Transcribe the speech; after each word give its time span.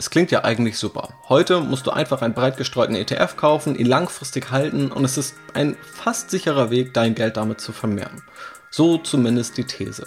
Es 0.00 0.08
klingt 0.08 0.30
ja 0.30 0.44
eigentlich 0.44 0.78
super. 0.78 1.10
Heute 1.28 1.60
musst 1.60 1.86
du 1.86 1.90
einfach 1.90 2.22
einen 2.22 2.32
breit 2.32 2.56
gestreuten 2.56 2.96
ETF 2.96 3.36
kaufen, 3.36 3.76
ihn 3.76 3.84
langfristig 3.84 4.50
halten 4.50 4.90
und 4.90 5.04
es 5.04 5.18
ist 5.18 5.34
ein 5.52 5.76
fast 5.82 6.30
sicherer 6.30 6.70
Weg, 6.70 6.94
dein 6.94 7.14
Geld 7.14 7.36
damit 7.36 7.60
zu 7.60 7.70
vermehren. 7.72 8.22
So 8.70 8.96
zumindest 8.96 9.58
die 9.58 9.64
These. 9.64 10.06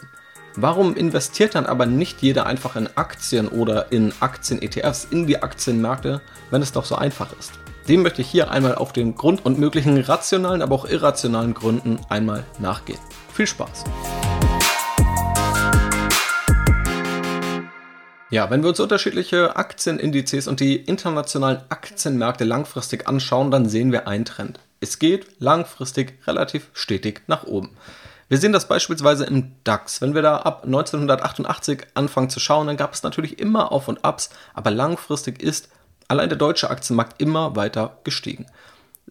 Warum 0.55 0.95
investiert 0.95 1.53
dann 1.53 1.67
aber 1.67 1.85
nicht 1.85 2.23
jeder 2.23 2.47
einfach 2.47 2.75
in 2.75 2.89
Aktien 2.95 3.47
oder 3.47 3.91
in 3.91 4.11
Aktien-ETFs 4.19 5.05
in 5.11 5.27
die 5.27 5.43
Aktienmärkte, 5.43 6.21
wenn 6.49 6.63
es 6.63 6.71
doch 6.71 6.85
so 6.85 6.95
einfach 6.95 7.29
ist? 7.37 7.51
Dem 7.87 8.01
möchte 8.01 8.23
ich 8.23 8.27
hier 8.27 8.49
einmal 8.49 8.73
auf 8.73 8.93
den 8.93 9.13
Grund 9.13 9.45
und 9.45 9.59
möglichen 9.59 10.01
rationalen, 10.01 10.63
aber 10.63 10.73
auch 10.73 10.85
irrationalen 10.85 11.53
Gründen 11.53 11.99
einmal 12.09 12.43
nachgehen. 12.57 12.99
Viel 13.31 13.45
Spaß! 13.45 13.83
Ja, 18.33 18.49
wenn 18.49 18.63
wir 18.63 18.69
uns 18.69 18.79
unterschiedliche 18.79 19.57
Aktienindizes 19.57 20.47
und 20.47 20.59
die 20.59 20.75
internationalen 20.75 21.61
Aktienmärkte 21.69 22.45
langfristig 22.45 23.07
anschauen, 23.07 23.51
dann 23.51 23.69
sehen 23.69 23.91
wir 23.91 24.07
einen 24.07 24.25
Trend. 24.25 24.59
Es 24.79 24.97
geht 24.97 25.27
langfristig 25.39 26.17
relativ 26.25 26.71
stetig 26.73 27.21
nach 27.27 27.43
oben. 27.43 27.77
Wir 28.29 28.39
sehen 28.39 28.51
das 28.51 28.67
beispielsweise 28.67 29.25
im 29.25 29.51
DAX. 29.63 30.01
Wenn 30.01 30.15
wir 30.15 30.23
da 30.23 30.37
ab 30.37 30.63
1988 30.63 31.85
anfangen 31.93 32.31
zu 32.31 32.39
schauen, 32.39 32.65
dann 32.65 32.75
gab 32.75 32.95
es 32.95 33.03
natürlich 33.03 33.37
immer 33.37 33.71
Auf 33.71 33.87
und 33.87 34.03
Abs, 34.03 34.31
aber 34.55 34.71
langfristig 34.71 35.39
ist 35.39 35.69
allein 36.07 36.29
der 36.29 36.37
deutsche 36.39 36.71
Aktienmarkt 36.71 37.21
immer 37.21 37.55
weiter 37.55 37.99
gestiegen. 38.03 38.47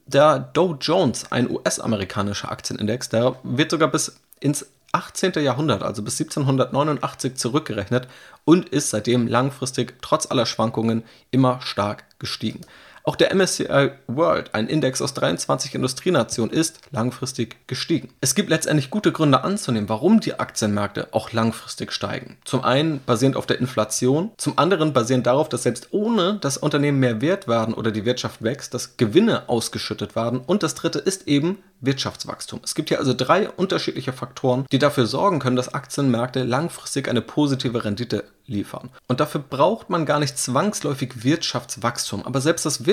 Der 0.05 0.41
Dow 0.41 0.75
Jones, 0.81 1.31
ein 1.31 1.49
US-amerikanischer 1.49 2.51
Aktienindex, 2.51 3.09
der 3.09 3.37
wird 3.45 3.71
sogar 3.71 3.87
bis 3.87 4.17
ins 4.41 4.67
18. 4.93 5.33
Jahrhundert, 5.43 5.83
also 5.83 6.03
bis 6.03 6.21
1789 6.21 7.37
zurückgerechnet 7.37 8.09
und 8.45 8.69
ist 8.69 8.91
seitdem 8.91 9.27
langfristig 9.27 9.97
trotz 10.03 10.31
aller 10.31 10.47
Schwankungen 10.47 11.05
immer 11.31 11.61
stark 11.63 12.05
gestiegen. 12.19 12.61
Auch 13.05 13.17
der 13.17 13.35
MSCI 13.35 13.91
World, 14.07 14.55
ein 14.55 14.69
Index 14.69 15.03
aus 15.03 15.13
23 15.15 15.75
Industrienationen, 15.75 16.55
ist 16.55 16.81
langfristig 16.93 17.57
gestiegen. 17.67 18.11
Es 18.21 18.35
gibt 18.35 18.49
letztendlich 18.49 18.91
gute 18.91 19.11
Gründe 19.11 19.43
anzunehmen, 19.43 19.89
warum 19.89 20.21
die 20.21 20.39
Aktienmärkte 20.39 21.09
auch 21.11 21.33
langfristig 21.33 21.93
steigen. 21.93 22.39
Zum 22.45 22.63
einen 22.63 23.01
basierend 23.05 23.37
auf 23.37 23.47
der 23.47 23.59
Inflation, 23.59 24.31
zum 24.37 24.57
anderen 24.57 24.93
basierend 24.93 25.27
darauf, 25.27 25.49
dass 25.49 25.65
selbst 25.65 25.89
ohne 25.91 26.35
dass 26.41 26.57
Unternehmen 26.57 27.01
mehr 27.01 27.21
wert 27.21 27.49
werden 27.49 27.75
oder 27.75 27.91
die 27.91 28.05
Wirtschaft 28.05 28.43
wächst, 28.43 28.73
dass 28.73 28.97
Gewinne 28.97 29.49
ausgeschüttet 29.49 30.15
werden 30.15 30.41
und 30.41 30.63
das 30.63 30.75
dritte 30.75 31.01
ist 31.01 31.27
eben 31.27 31.59
Wirtschaftswachstum. 31.83 32.61
Es 32.63 32.75
gibt 32.75 32.89
hier 32.89 33.01
also 33.01 33.13
drei 33.13 33.51
unterschiedliche 33.51 34.13
Faktoren, 34.13 34.67
die 34.71 34.79
dafür 34.79 35.07
sorgen 35.07 35.41
können, 35.41 35.57
dass 35.57 35.75
Aktienmärkte 35.75 36.45
langfristig 36.45 37.09
eine 37.09 37.21
positive 37.21 37.85
Rendite 37.85 38.25
liefern. 38.47 38.91
Und 39.09 39.21
dafür 39.21 39.41
braucht 39.41 39.91
man 39.91 40.07
gar 40.07 40.21
nicht 40.21 40.39
zwangsläufig 40.39 41.25
Wirtschaftswachstum. 41.25 42.25
Aber 42.25 42.41
selbst 42.41 42.65
das 42.65 42.87
Wirtschaftswachstum, 42.87 42.92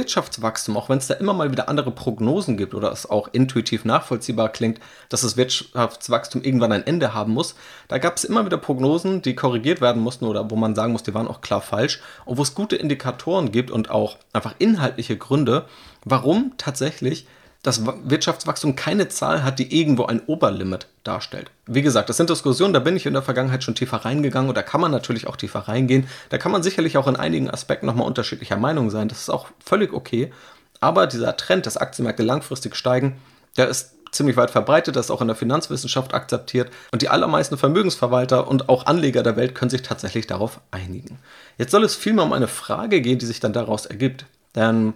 auch 0.76 0.90
wenn 0.90 0.98
es 0.98 1.08
da 1.08 1.14
immer 1.16 1.34
mal 1.34 1.52
wieder 1.52 1.70
andere 1.70 1.92
Prognosen 1.92 2.58
gibt 2.58 2.74
oder 2.74 2.92
es 2.92 3.10
auch 3.10 3.30
intuitiv 3.32 3.86
nachvollziehbar 3.86 4.50
klingt, 4.50 4.80
dass 5.10 5.22
das 5.22 5.38
Wirtschaftswachstum 5.38 6.44
irgendwann 6.44 6.72
ein 6.72 6.86
Ende 6.86 7.14
haben 7.14 7.34
muss, 7.34 7.56
da 7.88 7.98
gab 7.98 8.18
es 8.18 8.24
immer 8.24 8.46
wieder 8.46 8.58
Prognosen, 8.58 9.22
die 9.22 9.36
korrigiert 9.36 9.82
werden 9.82 10.02
mussten 10.02 10.26
oder 10.26 10.50
wo 10.50 10.56
man 10.56 10.76
sagen 10.76 10.92
muss, 10.92 11.04
die 11.04 11.14
waren 11.14 11.28
auch 11.28 11.42
klar 11.42 11.62
falsch 11.62 12.02
und 12.26 12.38
wo 12.38 12.42
es 12.42 12.56
gute 12.56 12.76
Indikatoren 12.76 13.52
gibt 13.52 13.72
und 13.72 13.90
auch 13.90 14.18
einfach 14.34 14.56
inhaltliche 14.60 15.18
Gründe, 15.18 15.66
warum 16.06 16.54
tatsächlich 16.58 17.26
das 17.62 17.82
Wirtschaftswachstum 17.86 18.76
keine 18.76 19.10
Zahl 19.10 19.44
hat, 19.44 19.60
die 19.60 19.78
irgendwo 19.78 20.06
ein 20.06 20.22
Oberlimit 20.28 20.88
darstellt. 21.04 21.52
Wie 21.66 21.82
gesagt, 21.82 22.08
das 22.10 22.16
sind 22.16 22.30
Diskussionen, 22.30 22.74
da 22.74 22.80
bin 22.80 22.96
ich 22.96 23.06
in 23.06 23.14
der 23.14 23.22
Vergangenheit 23.22 23.64
schon 23.64 23.76
tiefer 23.76 23.98
reingegangen 23.98 24.54
da 24.54 24.62
kann 24.62 24.80
man 24.80 24.92
natürlich 24.92 25.28
auch 25.28 25.36
tiefer 25.36 25.60
reingehen. 25.60 26.08
Da 26.30 26.38
kann 26.38 26.52
man 26.52 26.64
sicherlich 26.64 26.98
auch 26.98 27.08
in 27.08 27.18
einigen 27.18 27.50
Aspekten 27.50 27.86
nochmal 27.86 28.08
unterschiedlicher 28.08 28.58
Meinung 28.58 28.90
sein. 28.90 29.10
Das 29.10 29.20
ist 29.20 29.30
auch 29.30 29.48
völlig 29.64 29.94
okay. 29.94 30.32
Aber 30.80 31.08
dieser 31.08 31.36
Trend, 31.36 31.66
dass 31.66 31.76
Aktienmärkte 31.76 32.24
langfristig 32.24 32.76
steigen, 32.76 33.18
der 33.58 33.68
ist 33.68 33.96
ziemlich 34.12 34.38
weit 34.38 34.52
verbreitet, 34.52 34.96
das 34.96 35.08
ist 35.08 35.12
auch 35.12 35.22
in 35.22 35.28
der 35.28 35.36
Finanzwissenschaft 35.36 36.14
akzeptiert 36.14 36.72
und 36.92 37.02
die 37.02 37.10
allermeisten 37.10 37.58
Vermögensverwalter 37.58 38.48
und 38.48 38.70
auch 38.70 38.86
Anleger 38.86 39.22
der 39.22 39.36
Welt 39.36 39.54
können 39.54 39.70
sich 39.70 39.84
tatsächlich 39.84 40.26
darauf 40.26 40.62
einigen. 40.72 41.20
Jetzt 41.58 41.72
soll 41.72 41.84
es 41.84 41.96
vielmehr 41.96 42.26
um 42.26 42.34
eine 42.34 42.48
Frage 42.48 43.02
gehen, 43.02 43.20
die 43.20 43.26
sich 43.26 43.40
dann 43.40 43.54
daraus 43.54 43.86
ergibt. 43.86 44.26
Denn 44.56 44.94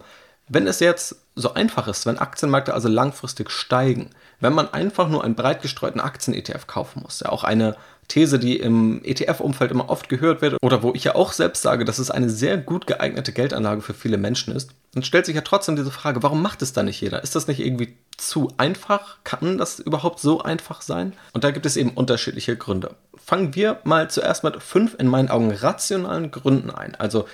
wenn 0.48 0.68
es 0.68 0.80
jetzt 0.80 1.16
so 1.36 1.54
einfach 1.54 1.88
ist, 1.88 2.06
wenn 2.06 2.20
Aktienmärkte 2.20 2.74
also 2.74 2.88
langfristig 2.88 3.50
steigen, 3.50 4.10
wenn 4.40 4.54
man 4.54 4.72
einfach 4.72 5.10
nur 5.10 5.24
einen 5.24 5.36
breit 5.36 5.62
gestreuten 5.62 6.02
Aktien-ETF 6.02 6.68
kaufen 6.68 7.02
muss, 7.02 7.22
ja 7.22 7.30
auch 7.30 7.44
eine 7.44 7.76
These, 8.08 8.38
die 8.38 8.58
im 8.58 9.02
ETF-Umfeld 9.04 9.72
immer 9.72 9.90
oft 9.90 10.10
gehört 10.10 10.42
wird 10.42 10.58
oder 10.62 10.84
wo 10.84 10.94
ich 10.94 11.06
ja 11.06 11.16
auch 11.16 11.32
selbst 11.32 11.62
sage, 11.62 11.86
dass 11.86 12.00
es 12.00 12.12
eine 12.12 12.30
sehr 12.30 12.58
gut 12.58 12.86
geeignete 12.86 13.32
Geldanlage 13.32 13.82
für 13.82 13.94
viele 13.94 14.18
Menschen 14.18 14.54
ist, 14.54 14.72
dann 14.94 15.04
stellt 15.04 15.26
sich 15.26 15.36
ja 15.36 15.42
trotzdem 15.42 15.76
diese 15.76 15.92
Frage, 15.92 16.22
warum 16.22 16.42
macht 16.42 16.62
es 16.62 16.74
da 16.74 16.84
nicht 16.84 17.00
jeder? 17.02 17.24
Ist 17.24 17.36
das 17.36 17.48
nicht 17.48 17.60
irgendwie 17.60 17.96
zu 18.18 18.52
einfach? 18.58 19.18
Kann 19.24 19.58
das 19.58 19.80
überhaupt 19.80 20.20
so 20.20 20.42
einfach 20.42 20.82
sein? 20.82 21.14
Und 21.32 21.44
da 21.44 21.52
gibt 21.52 21.66
es 21.66 21.78
eben 21.78 21.92
unterschiedliche 21.92 22.58
Gründe. 22.58 22.96
Fangen 23.16 23.56
wir 23.56 23.80
mal 23.86 24.10
zuerst 24.10 24.44
mit 24.44 24.62
fünf 24.62 24.96
in 25.00 25.08
meinen 25.08 25.30
Augen 25.30 25.52
rationalen 25.52 26.30
Gründen 26.30 26.70
ein. 26.70 26.96
Also 26.96 27.26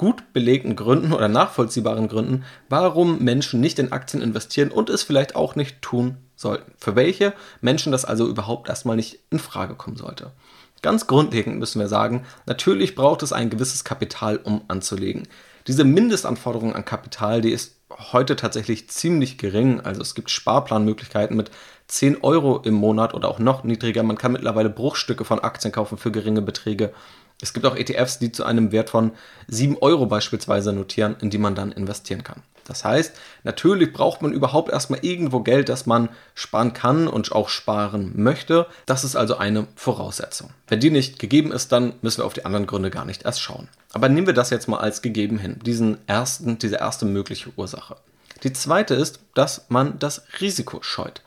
gut 0.00 0.32
belegten 0.32 0.76
Gründen 0.76 1.12
oder 1.12 1.28
nachvollziehbaren 1.28 2.08
Gründen, 2.08 2.42
warum 2.70 3.18
Menschen 3.18 3.60
nicht 3.60 3.78
in 3.78 3.92
Aktien 3.92 4.22
investieren 4.22 4.70
und 4.70 4.88
es 4.88 5.02
vielleicht 5.02 5.36
auch 5.36 5.56
nicht 5.56 5.82
tun 5.82 6.16
sollten. 6.36 6.72
Für 6.78 6.96
welche 6.96 7.34
Menschen 7.60 7.92
das 7.92 8.06
also 8.06 8.26
überhaupt 8.26 8.70
erstmal 8.70 8.96
nicht 8.96 9.18
in 9.28 9.38
Frage 9.38 9.74
kommen 9.74 9.98
sollte. 9.98 10.32
Ganz 10.80 11.06
grundlegend 11.06 11.58
müssen 11.58 11.80
wir 11.80 11.88
sagen, 11.88 12.24
natürlich 12.46 12.94
braucht 12.94 13.22
es 13.22 13.34
ein 13.34 13.50
gewisses 13.50 13.84
Kapital, 13.84 14.38
um 14.38 14.62
anzulegen. 14.68 15.28
Diese 15.66 15.84
Mindestanforderung 15.84 16.74
an 16.74 16.86
Kapital, 16.86 17.42
die 17.42 17.50
ist 17.50 17.76
heute 17.90 18.36
tatsächlich 18.36 18.88
ziemlich 18.88 19.36
gering. 19.36 19.80
Also 19.80 20.00
es 20.00 20.14
gibt 20.14 20.30
Sparplanmöglichkeiten 20.30 21.36
mit 21.36 21.50
10 21.88 22.22
Euro 22.22 22.60
im 22.60 22.72
Monat 22.72 23.12
oder 23.12 23.28
auch 23.28 23.38
noch 23.38 23.64
niedriger. 23.64 24.02
Man 24.02 24.16
kann 24.16 24.32
mittlerweile 24.32 24.70
Bruchstücke 24.70 25.26
von 25.26 25.40
Aktien 25.40 25.72
kaufen 25.72 25.98
für 25.98 26.10
geringe 26.10 26.40
Beträge. 26.40 26.94
Es 27.40 27.52
gibt 27.52 27.66
auch 27.66 27.76
ETFs, 27.76 28.18
die 28.18 28.32
zu 28.32 28.44
einem 28.44 28.72
Wert 28.72 28.90
von 28.90 29.12
7 29.48 29.78
Euro 29.78 30.06
beispielsweise 30.06 30.72
notieren, 30.72 31.16
in 31.20 31.30
die 31.30 31.38
man 31.38 31.54
dann 31.54 31.72
investieren 31.72 32.22
kann. 32.22 32.42
Das 32.70 32.84
heißt, 32.84 33.16
natürlich 33.42 33.92
braucht 33.92 34.22
man 34.22 34.32
überhaupt 34.32 34.70
erstmal 34.70 35.04
irgendwo 35.04 35.40
Geld, 35.40 35.68
das 35.68 35.86
man 35.86 36.08
sparen 36.34 36.72
kann 36.72 37.08
und 37.08 37.32
auch 37.32 37.48
sparen 37.48 38.12
möchte. 38.14 38.66
Das 38.86 39.02
ist 39.02 39.16
also 39.16 39.36
eine 39.38 39.66
Voraussetzung. 39.74 40.50
Wenn 40.68 40.78
die 40.78 40.90
nicht 40.90 41.18
gegeben 41.18 41.50
ist, 41.50 41.72
dann 41.72 41.94
müssen 42.00 42.18
wir 42.18 42.26
auf 42.26 42.34
die 42.34 42.44
anderen 42.44 42.66
Gründe 42.66 42.90
gar 42.90 43.04
nicht 43.04 43.24
erst 43.24 43.42
schauen. 43.42 43.68
Aber 43.92 44.08
nehmen 44.08 44.28
wir 44.28 44.34
das 44.34 44.50
jetzt 44.50 44.68
mal 44.68 44.78
als 44.78 45.02
gegeben 45.02 45.38
hin, 45.38 45.58
diesen 45.64 45.98
ersten, 46.06 46.58
diese 46.58 46.76
erste 46.76 47.06
mögliche 47.06 47.50
Ursache. 47.56 47.96
Die 48.44 48.52
zweite 48.52 48.94
ist, 48.94 49.18
dass 49.34 49.66
man 49.68 49.98
das 49.98 50.22
Risiko 50.40 50.80
scheut. 50.80 51.22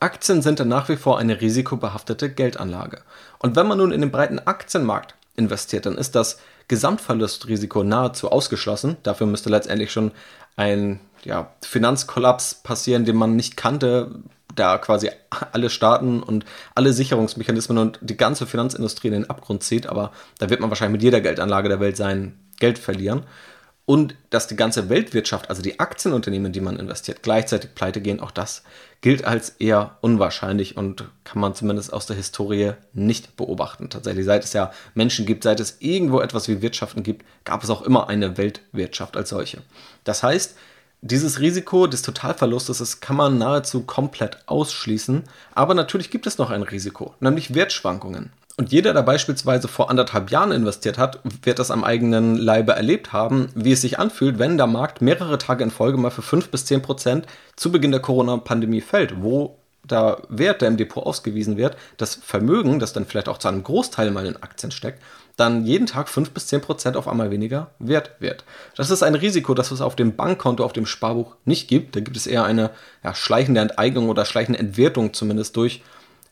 Aktien 0.00 0.42
sind 0.42 0.60
dann 0.60 0.68
nach 0.68 0.88
wie 0.88 0.96
vor 0.96 1.18
eine 1.18 1.40
risikobehaftete 1.40 2.30
Geldanlage. 2.30 3.02
Und 3.38 3.56
wenn 3.56 3.66
man 3.66 3.78
nun 3.78 3.92
in 3.92 4.00
den 4.00 4.10
breiten 4.10 4.38
Aktienmarkt 4.38 5.14
investiert, 5.38 5.86
dann 5.86 5.96
ist 5.96 6.14
das 6.14 6.38
Gesamtverlustrisiko 6.68 7.82
nahezu 7.84 8.30
ausgeschlossen. 8.30 8.96
Dafür 9.02 9.26
müsste 9.26 9.48
letztendlich 9.48 9.92
schon 9.92 10.12
ein 10.56 11.00
ja, 11.24 11.52
Finanzkollaps 11.62 12.56
passieren, 12.56 13.04
den 13.04 13.16
man 13.16 13.36
nicht 13.36 13.56
kannte, 13.56 14.10
da 14.54 14.76
quasi 14.78 15.10
alle 15.52 15.70
Staaten 15.70 16.22
und 16.22 16.44
alle 16.74 16.92
Sicherungsmechanismen 16.92 17.78
und 17.78 17.98
die 18.02 18.16
ganze 18.16 18.46
Finanzindustrie 18.46 19.08
in 19.08 19.14
den 19.14 19.30
Abgrund 19.30 19.62
zieht. 19.62 19.86
Aber 19.86 20.12
da 20.38 20.50
wird 20.50 20.60
man 20.60 20.70
wahrscheinlich 20.70 20.94
mit 20.94 21.02
jeder 21.02 21.20
Geldanlage 21.20 21.68
der 21.68 21.80
Welt 21.80 21.96
sein 21.96 22.38
Geld 22.58 22.78
verlieren 22.78 23.24
und 23.88 24.16
dass 24.28 24.46
die 24.46 24.54
ganze 24.54 24.90
Weltwirtschaft, 24.90 25.48
also 25.48 25.62
die 25.62 25.80
Aktienunternehmen, 25.80 26.52
die 26.52 26.60
man 26.60 26.78
investiert, 26.78 27.22
gleichzeitig 27.22 27.74
pleite 27.74 28.02
gehen, 28.02 28.20
auch 28.20 28.30
das 28.30 28.62
gilt 29.00 29.24
als 29.24 29.48
eher 29.48 29.96
unwahrscheinlich 30.02 30.76
und 30.76 31.06
kann 31.24 31.40
man 31.40 31.54
zumindest 31.54 31.94
aus 31.94 32.04
der 32.04 32.14
Historie 32.14 32.72
nicht 32.92 33.38
beobachten. 33.38 33.88
Tatsächlich, 33.88 34.26
seit 34.26 34.44
es 34.44 34.52
ja 34.52 34.72
Menschen 34.92 35.24
gibt, 35.24 35.42
seit 35.42 35.58
es 35.58 35.78
irgendwo 35.80 36.20
etwas 36.20 36.48
wie 36.48 36.60
Wirtschaften 36.60 37.02
gibt, 37.02 37.24
gab 37.44 37.64
es 37.64 37.70
auch 37.70 37.80
immer 37.80 38.10
eine 38.10 38.36
Weltwirtschaft 38.36 39.16
als 39.16 39.30
solche. 39.30 39.62
Das 40.04 40.22
heißt, 40.22 40.58
dieses 41.00 41.40
Risiko 41.40 41.86
des 41.86 42.02
Totalverlustes 42.02 42.78
das 42.78 43.00
kann 43.00 43.16
man 43.16 43.38
nahezu 43.38 43.84
komplett 43.84 44.36
ausschließen, 44.44 45.24
aber 45.54 45.72
natürlich 45.72 46.10
gibt 46.10 46.26
es 46.26 46.36
noch 46.36 46.50
ein 46.50 46.62
Risiko, 46.62 47.14
nämlich 47.20 47.54
Wertschwankungen. 47.54 48.32
Und 48.58 48.72
jeder, 48.72 48.92
der 48.92 49.02
beispielsweise 49.02 49.68
vor 49.68 49.88
anderthalb 49.88 50.32
Jahren 50.32 50.50
investiert 50.50 50.98
hat, 50.98 51.20
wird 51.44 51.60
das 51.60 51.70
am 51.70 51.84
eigenen 51.84 52.36
Leibe 52.36 52.72
erlebt 52.72 53.12
haben, 53.12 53.50
wie 53.54 53.70
es 53.70 53.82
sich 53.82 54.00
anfühlt, 54.00 54.40
wenn 54.40 54.56
der 54.56 54.66
Markt 54.66 55.00
mehrere 55.00 55.38
Tage 55.38 55.62
in 55.62 55.70
Folge 55.70 55.96
mal 55.96 56.10
für 56.10 56.22
5 56.22 56.48
bis 56.48 56.64
10 56.64 56.82
Prozent 56.82 57.26
zu 57.54 57.70
Beginn 57.70 57.92
der 57.92 58.00
Corona-Pandemie 58.00 58.80
fällt, 58.80 59.22
wo 59.22 59.60
der 59.84 60.22
Wert, 60.28 60.60
der 60.60 60.68
im 60.68 60.76
Depot 60.76 61.06
ausgewiesen 61.06 61.56
wird, 61.56 61.76
das 61.98 62.16
Vermögen, 62.16 62.80
das 62.80 62.92
dann 62.92 63.06
vielleicht 63.06 63.28
auch 63.28 63.38
zu 63.38 63.46
einem 63.46 63.62
Großteil 63.62 64.10
mal 64.10 64.26
in 64.26 64.42
Aktien 64.42 64.72
steckt, 64.72 65.00
dann 65.36 65.64
jeden 65.64 65.86
Tag 65.86 66.08
5 66.08 66.32
bis 66.32 66.48
10 66.48 66.60
Prozent 66.60 66.96
auf 66.96 67.06
einmal 67.06 67.30
weniger 67.30 67.70
wert 67.78 68.16
wird. 68.18 68.42
Das 68.76 68.90
ist 68.90 69.04
ein 69.04 69.14
Risiko, 69.14 69.54
das 69.54 69.70
es 69.70 69.80
auf 69.80 69.94
dem 69.94 70.16
Bankkonto, 70.16 70.64
auf 70.64 70.72
dem 70.72 70.84
Sparbuch 70.84 71.36
nicht 71.44 71.68
gibt. 71.68 71.94
Da 71.94 72.00
gibt 72.00 72.16
es 72.16 72.26
eher 72.26 72.42
eine 72.42 72.70
ja, 73.04 73.14
schleichende 73.14 73.60
Enteignung 73.60 74.08
oder 74.08 74.24
schleichende 74.24 74.58
Entwertung 74.58 75.14
zumindest 75.14 75.56
durch 75.56 75.84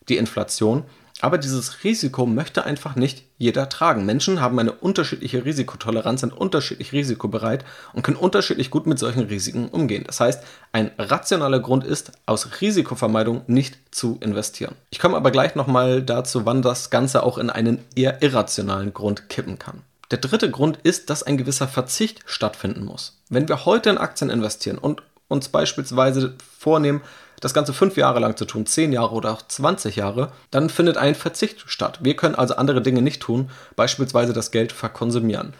die 0.09 0.17
Inflation. 0.17 0.83
Aber 1.19 1.39
dieses 1.39 1.83
Risiko 1.83 2.27
möchte 2.27 2.63
einfach 2.65 2.95
nicht 2.95 3.23
jeder 3.39 3.69
tragen. 3.69 4.05
Menschen 4.05 4.39
haben 4.39 4.59
eine 4.59 4.71
unterschiedliche 4.71 5.45
Risikotoleranz, 5.45 6.21
sind 6.21 6.33
unterschiedlich 6.33 6.91
risikobereit 6.91 7.65
und 7.93 8.03
können 8.03 8.17
unterschiedlich 8.17 8.69
gut 8.69 8.85
mit 8.85 8.99
solchen 8.99 9.23
Risiken 9.23 9.69
umgehen. 9.69 10.03
Das 10.05 10.19
heißt, 10.19 10.43
ein 10.73 10.91
rationaler 10.99 11.59
Grund 11.59 11.83
ist, 11.83 12.11
aus 12.27 12.61
Risikovermeidung 12.61 13.41
nicht 13.47 13.77
zu 13.89 14.19
investieren. 14.21 14.75
Ich 14.91 14.99
komme 14.99 15.17
aber 15.17 15.31
gleich 15.31 15.55
nochmal 15.55 16.03
dazu, 16.03 16.45
wann 16.45 16.61
das 16.61 16.91
Ganze 16.91 17.23
auch 17.23 17.39
in 17.39 17.49
einen 17.49 17.79
eher 17.95 18.21
irrationalen 18.21 18.93
Grund 18.93 19.27
kippen 19.27 19.57
kann. 19.57 19.81
Der 20.11 20.19
dritte 20.19 20.51
Grund 20.51 20.77
ist, 20.83 21.09
dass 21.09 21.23
ein 21.23 21.37
gewisser 21.37 21.67
Verzicht 21.67 22.21
stattfinden 22.25 22.85
muss. 22.85 23.17
Wenn 23.29 23.49
wir 23.49 23.65
heute 23.65 23.89
in 23.89 23.97
Aktien 23.97 24.29
investieren 24.29 24.77
und 24.77 25.01
uns 25.27 25.49
beispielsweise 25.49 26.35
vornehmen, 26.59 27.01
das 27.39 27.53
Ganze 27.53 27.73
fünf 27.73 27.97
Jahre 27.97 28.19
lang 28.19 28.35
zu 28.35 28.45
tun, 28.45 28.65
zehn 28.65 28.91
Jahre 28.91 29.13
oder 29.13 29.31
auch 29.31 29.41
20 29.47 29.95
Jahre, 29.95 30.31
dann 30.51 30.69
findet 30.69 30.97
ein 30.97 31.15
Verzicht 31.15 31.63
statt. 31.67 31.99
Wir 32.01 32.15
können 32.15 32.35
also 32.35 32.55
andere 32.55 32.81
Dinge 32.81 33.01
nicht 33.01 33.21
tun, 33.21 33.49
beispielsweise 33.75 34.33
das 34.33 34.51
Geld 34.51 34.71
verkonsumieren. 34.71 35.53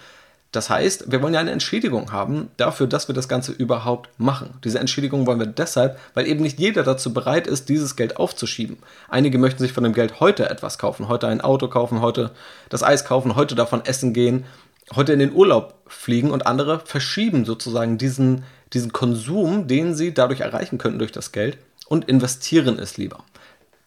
Das 0.51 0.69
heißt, 0.69 1.12
wir 1.12 1.21
wollen 1.21 1.33
ja 1.33 1.41
eine 1.41 1.51
Entschädigung 1.51 2.13
haben 2.13 2.50
dafür, 2.56 2.88
dass 2.88 3.09
wir 3.09 3.13
das 3.13 3.27
Ganze 3.27 3.51
überhaupt 3.51 4.09
machen. 4.18 4.56
Diese 4.63 4.79
Entschädigung 4.79 5.27
wollen 5.27 5.39
wir 5.39 5.45
deshalb, 5.45 6.00
weil 6.13 6.25
eben 6.25 6.41
nicht 6.41 6.57
jeder 6.57 6.83
dazu 6.83 7.13
bereit 7.13 7.47
ist, 7.47 7.68
dieses 7.68 7.95
Geld 7.95 8.18
aufzuschieben. 8.18 8.77
Einige 9.09 9.38
möchten 9.38 9.59
sich 9.59 9.74
von 9.74 9.83
dem 9.83 9.94
Geld 9.94 10.19
heute 10.21 10.50
etwas 10.50 10.79
kaufen, 10.79 11.09
heute 11.09 11.27
ein 11.27 11.41
Auto 11.41 11.68
kaufen, 11.68 12.01
heute 12.01 12.31
das 12.69 12.81
Eis 12.81 13.03
kaufen, 13.03 13.35
heute 13.35 13.56
davon 13.56 13.85
essen 13.85 14.13
gehen, 14.13 14.45
heute 14.95 15.12
in 15.12 15.19
den 15.19 15.33
Urlaub 15.33 15.75
fliegen 15.85 16.31
und 16.31 16.47
andere 16.47 16.79
verschieben 16.79 17.44
sozusagen 17.44 17.97
diesen, 17.97 18.45
diesen 18.71 18.94
Konsum, 18.94 19.68
den 19.68 19.95
sie 19.95 20.13
dadurch 20.13 20.39
erreichen 20.39 20.77
könnten 20.77 21.00
durch 21.00 21.12
das 21.12 21.33
Geld 21.33 21.57
und 21.89 22.07
investieren 22.10 22.80
es 22.80 22.98
lieber. 22.98 23.24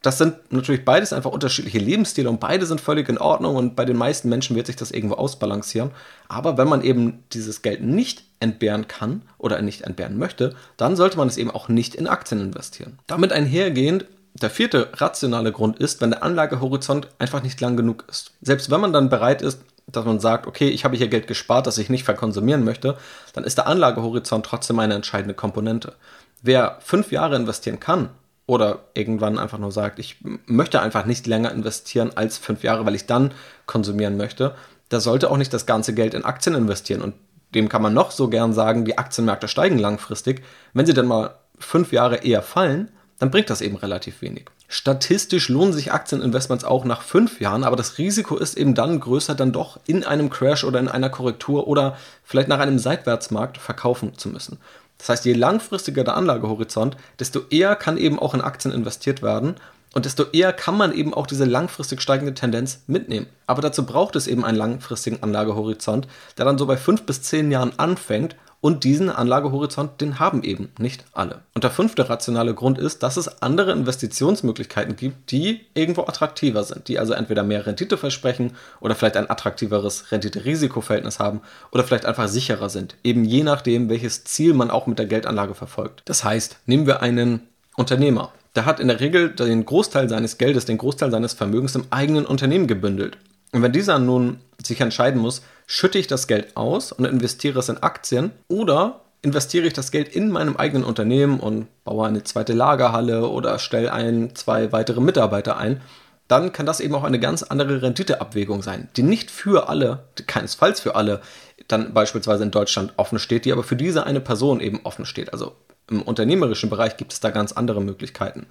Das 0.02 0.16
sind 0.16 0.50
natürlich 0.50 0.86
beides 0.86 1.12
einfach 1.12 1.30
unterschiedliche 1.30 1.78
Lebensstile 1.78 2.30
und 2.30 2.40
beide 2.40 2.64
sind 2.64 2.80
völlig 2.80 3.08
in 3.10 3.18
Ordnung 3.18 3.56
und 3.56 3.76
bei 3.76 3.84
den 3.84 3.98
meisten 3.98 4.30
Menschen 4.30 4.56
wird 4.56 4.66
sich 4.66 4.76
das 4.76 4.90
irgendwo 4.90 5.16
ausbalancieren. 5.16 5.90
Aber 6.28 6.56
wenn 6.56 6.68
man 6.68 6.82
eben 6.82 7.22
dieses 7.32 7.60
Geld 7.60 7.82
nicht 7.82 8.24
entbehren 8.40 8.88
kann 8.88 9.22
oder 9.36 9.60
nicht 9.60 9.82
entbehren 9.82 10.16
möchte, 10.16 10.54
dann 10.78 10.96
sollte 10.96 11.18
man 11.18 11.28
es 11.28 11.36
eben 11.36 11.50
auch 11.50 11.68
nicht 11.68 11.94
in 11.94 12.06
Aktien 12.06 12.40
investieren. 12.40 12.98
Damit 13.06 13.32
einhergehend 13.32 14.06
der 14.32 14.48
vierte 14.48 14.88
rationale 14.94 15.52
Grund 15.52 15.78
ist, 15.78 16.00
wenn 16.00 16.10
der 16.10 16.22
Anlagehorizont 16.22 17.08
einfach 17.18 17.42
nicht 17.42 17.60
lang 17.60 17.76
genug 17.76 18.04
ist. 18.08 18.32
Selbst 18.40 18.70
wenn 18.70 18.80
man 18.80 18.92
dann 18.92 19.10
bereit 19.10 19.42
ist, 19.42 19.60
dass 19.86 20.04
man 20.04 20.20
sagt, 20.20 20.46
okay, 20.46 20.68
ich 20.68 20.84
habe 20.84 20.96
hier 20.96 21.08
Geld 21.08 21.26
gespart, 21.26 21.66
das 21.66 21.78
ich 21.78 21.90
nicht 21.90 22.04
verkonsumieren 22.04 22.64
möchte, 22.64 22.96
dann 23.32 23.44
ist 23.44 23.58
der 23.58 23.66
Anlagehorizont 23.66 24.46
trotzdem 24.46 24.78
eine 24.78 24.94
entscheidende 24.94 25.34
Komponente. 25.34 25.94
Wer 26.42 26.78
fünf 26.80 27.12
Jahre 27.12 27.36
investieren 27.36 27.80
kann 27.80 28.10
oder 28.46 28.80
irgendwann 28.94 29.38
einfach 29.38 29.58
nur 29.58 29.72
sagt, 29.72 29.98
ich 29.98 30.16
möchte 30.46 30.80
einfach 30.80 31.04
nicht 31.04 31.26
länger 31.26 31.52
investieren 31.52 32.12
als 32.14 32.38
fünf 32.38 32.62
Jahre, 32.62 32.86
weil 32.86 32.94
ich 32.94 33.06
dann 33.06 33.32
konsumieren 33.66 34.16
möchte, 34.16 34.54
der 34.90 35.00
sollte 35.00 35.30
auch 35.30 35.36
nicht 35.36 35.52
das 35.52 35.66
ganze 35.66 35.94
Geld 35.94 36.14
in 36.14 36.24
Aktien 36.24 36.56
investieren. 36.56 37.02
Und 37.02 37.14
dem 37.54 37.68
kann 37.68 37.82
man 37.82 37.94
noch 37.94 38.10
so 38.10 38.28
gern 38.28 38.52
sagen, 38.52 38.84
die 38.84 38.98
Aktienmärkte 38.98 39.48
steigen 39.48 39.78
langfristig. 39.78 40.42
Wenn 40.72 40.86
sie 40.86 40.94
dann 40.94 41.06
mal 41.06 41.34
fünf 41.58 41.92
Jahre 41.92 42.16
eher 42.16 42.42
fallen, 42.42 42.90
dann 43.18 43.30
bringt 43.30 43.50
das 43.50 43.60
eben 43.60 43.76
relativ 43.76 44.22
wenig. 44.22 44.46
Statistisch 44.66 45.48
lohnen 45.48 45.74
sich 45.74 45.92
Aktieninvestments 45.92 46.64
auch 46.64 46.84
nach 46.84 47.02
fünf 47.02 47.40
Jahren, 47.40 47.64
aber 47.64 47.76
das 47.76 47.98
Risiko 47.98 48.36
ist 48.36 48.56
eben 48.56 48.74
dann 48.74 48.98
größer, 48.98 49.34
dann 49.34 49.52
doch 49.52 49.78
in 49.86 50.04
einem 50.04 50.30
Crash 50.30 50.64
oder 50.64 50.80
in 50.80 50.88
einer 50.88 51.10
Korrektur 51.10 51.68
oder 51.68 51.98
vielleicht 52.24 52.48
nach 52.48 52.60
einem 52.60 52.78
Seitwärtsmarkt 52.78 53.58
verkaufen 53.58 54.16
zu 54.16 54.30
müssen. 54.30 54.58
Das 55.00 55.08
heißt, 55.08 55.24
je 55.24 55.32
langfristiger 55.32 56.04
der 56.04 56.16
Anlagehorizont, 56.16 56.96
desto 57.18 57.40
eher 57.48 57.74
kann 57.74 57.96
eben 57.96 58.18
auch 58.18 58.34
in 58.34 58.42
Aktien 58.42 58.72
investiert 58.72 59.22
werden 59.22 59.56
und 59.94 60.04
desto 60.04 60.24
eher 60.32 60.52
kann 60.52 60.76
man 60.76 60.92
eben 60.92 61.14
auch 61.14 61.26
diese 61.26 61.46
langfristig 61.46 62.02
steigende 62.02 62.34
Tendenz 62.34 62.82
mitnehmen. 62.86 63.26
Aber 63.46 63.62
dazu 63.62 63.86
braucht 63.86 64.14
es 64.14 64.26
eben 64.26 64.44
einen 64.44 64.58
langfristigen 64.58 65.22
Anlagehorizont, 65.22 66.06
der 66.36 66.44
dann 66.44 66.58
so 66.58 66.66
bei 66.66 66.76
fünf 66.76 67.04
bis 67.04 67.22
zehn 67.22 67.50
Jahren 67.50 67.72
anfängt 67.78 68.36
und 68.60 68.84
diesen 68.84 69.08
Anlagehorizont, 69.08 70.00
den 70.00 70.18
haben 70.18 70.42
eben 70.42 70.70
nicht 70.78 71.04
alle. 71.12 71.40
Und 71.54 71.64
der 71.64 71.70
fünfte 71.70 72.08
rationale 72.10 72.54
Grund 72.54 72.78
ist, 72.78 73.02
dass 73.02 73.16
es 73.16 73.40
andere 73.42 73.72
Investitionsmöglichkeiten 73.72 74.96
gibt, 74.96 75.30
die 75.30 75.60
irgendwo 75.74 76.02
attraktiver 76.02 76.62
sind, 76.64 76.88
die 76.88 76.98
also 76.98 77.14
entweder 77.14 77.42
mehr 77.42 77.66
Rendite 77.66 77.96
versprechen 77.96 78.52
oder 78.80 78.94
vielleicht 78.94 79.16
ein 79.16 79.30
attraktiveres 79.30 80.12
Rendite-Risiko-Verhältnis 80.12 81.18
haben 81.18 81.40
oder 81.72 81.84
vielleicht 81.84 82.04
einfach 82.04 82.28
sicherer 82.28 82.68
sind, 82.68 82.96
eben 83.02 83.24
je 83.24 83.42
nachdem, 83.42 83.88
welches 83.88 84.24
Ziel 84.24 84.52
man 84.52 84.70
auch 84.70 84.86
mit 84.86 84.98
der 84.98 85.06
Geldanlage 85.06 85.54
verfolgt. 85.54 86.02
Das 86.04 86.24
heißt, 86.24 86.58
nehmen 86.66 86.86
wir 86.86 87.00
einen 87.02 87.48
Unternehmer. 87.76 88.32
Der 88.56 88.66
hat 88.66 88.80
in 88.80 88.88
der 88.88 89.00
Regel 89.00 89.30
den 89.30 89.64
Großteil 89.64 90.08
seines 90.08 90.36
Geldes, 90.36 90.64
den 90.64 90.76
Großteil 90.76 91.10
seines 91.10 91.32
Vermögens 91.32 91.76
im 91.76 91.86
eigenen 91.90 92.26
Unternehmen 92.26 92.66
gebündelt. 92.66 93.16
Und 93.52 93.62
wenn 93.62 93.72
dieser 93.72 93.98
nun 93.98 94.40
sich 94.62 94.80
entscheiden 94.80 95.20
muss, 95.20 95.42
schütte 95.66 95.98
ich 95.98 96.06
das 96.06 96.26
Geld 96.26 96.56
aus 96.56 96.92
und 96.92 97.04
investiere 97.04 97.58
es 97.58 97.68
in 97.68 97.82
Aktien 97.82 98.32
oder 98.48 99.00
investiere 99.22 99.66
ich 99.66 99.72
das 99.72 99.90
Geld 99.90 100.08
in 100.08 100.30
meinem 100.30 100.56
eigenen 100.56 100.84
Unternehmen 100.84 101.40
und 101.40 101.66
baue 101.84 102.06
eine 102.06 102.24
zweite 102.24 102.52
Lagerhalle 102.52 103.28
oder 103.28 103.58
stelle 103.58 103.92
ein, 103.92 104.34
zwei 104.34 104.72
weitere 104.72 105.00
Mitarbeiter 105.00 105.56
ein, 105.56 105.80
dann 106.26 106.52
kann 106.52 106.64
das 106.64 106.80
eben 106.80 106.94
auch 106.94 107.02
eine 107.02 107.18
ganz 107.18 107.42
andere 107.42 107.82
Renditeabwägung 107.82 108.62
sein, 108.62 108.88
die 108.96 109.02
nicht 109.02 109.30
für 109.30 109.68
alle, 109.68 110.04
keinesfalls 110.26 110.80
für 110.80 110.94
alle, 110.94 111.20
dann 111.66 111.92
beispielsweise 111.92 112.44
in 112.44 112.50
Deutschland 112.50 112.92
offen 112.96 113.18
steht, 113.18 113.44
die 113.44 113.52
aber 113.52 113.64
für 113.64 113.76
diese 113.76 114.06
eine 114.06 114.20
Person 114.20 114.60
eben 114.60 114.80
offen 114.84 115.06
steht. 115.06 115.32
Also 115.32 115.56
im 115.90 116.02
unternehmerischen 116.02 116.70
Bereich 116.70 116.96
gibt 116.96 117.12
es 117.12 117.20
da 117.20 117.30
ganz 117.30 117.52
andere 117.52 117.82
Möglichkeiten. 117.82 118.46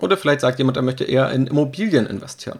Oder 0.00 0.16
vielleicht 0.16 0.40
sagt 0.40 0.58
jemand, 0.58 0.76
er 0.76 0.82
möchte 0.82 1.04
eher 1.04 1.30
in 1.30 1.46
Immobilien 1.46 2.06
investieren. 2.06 2.58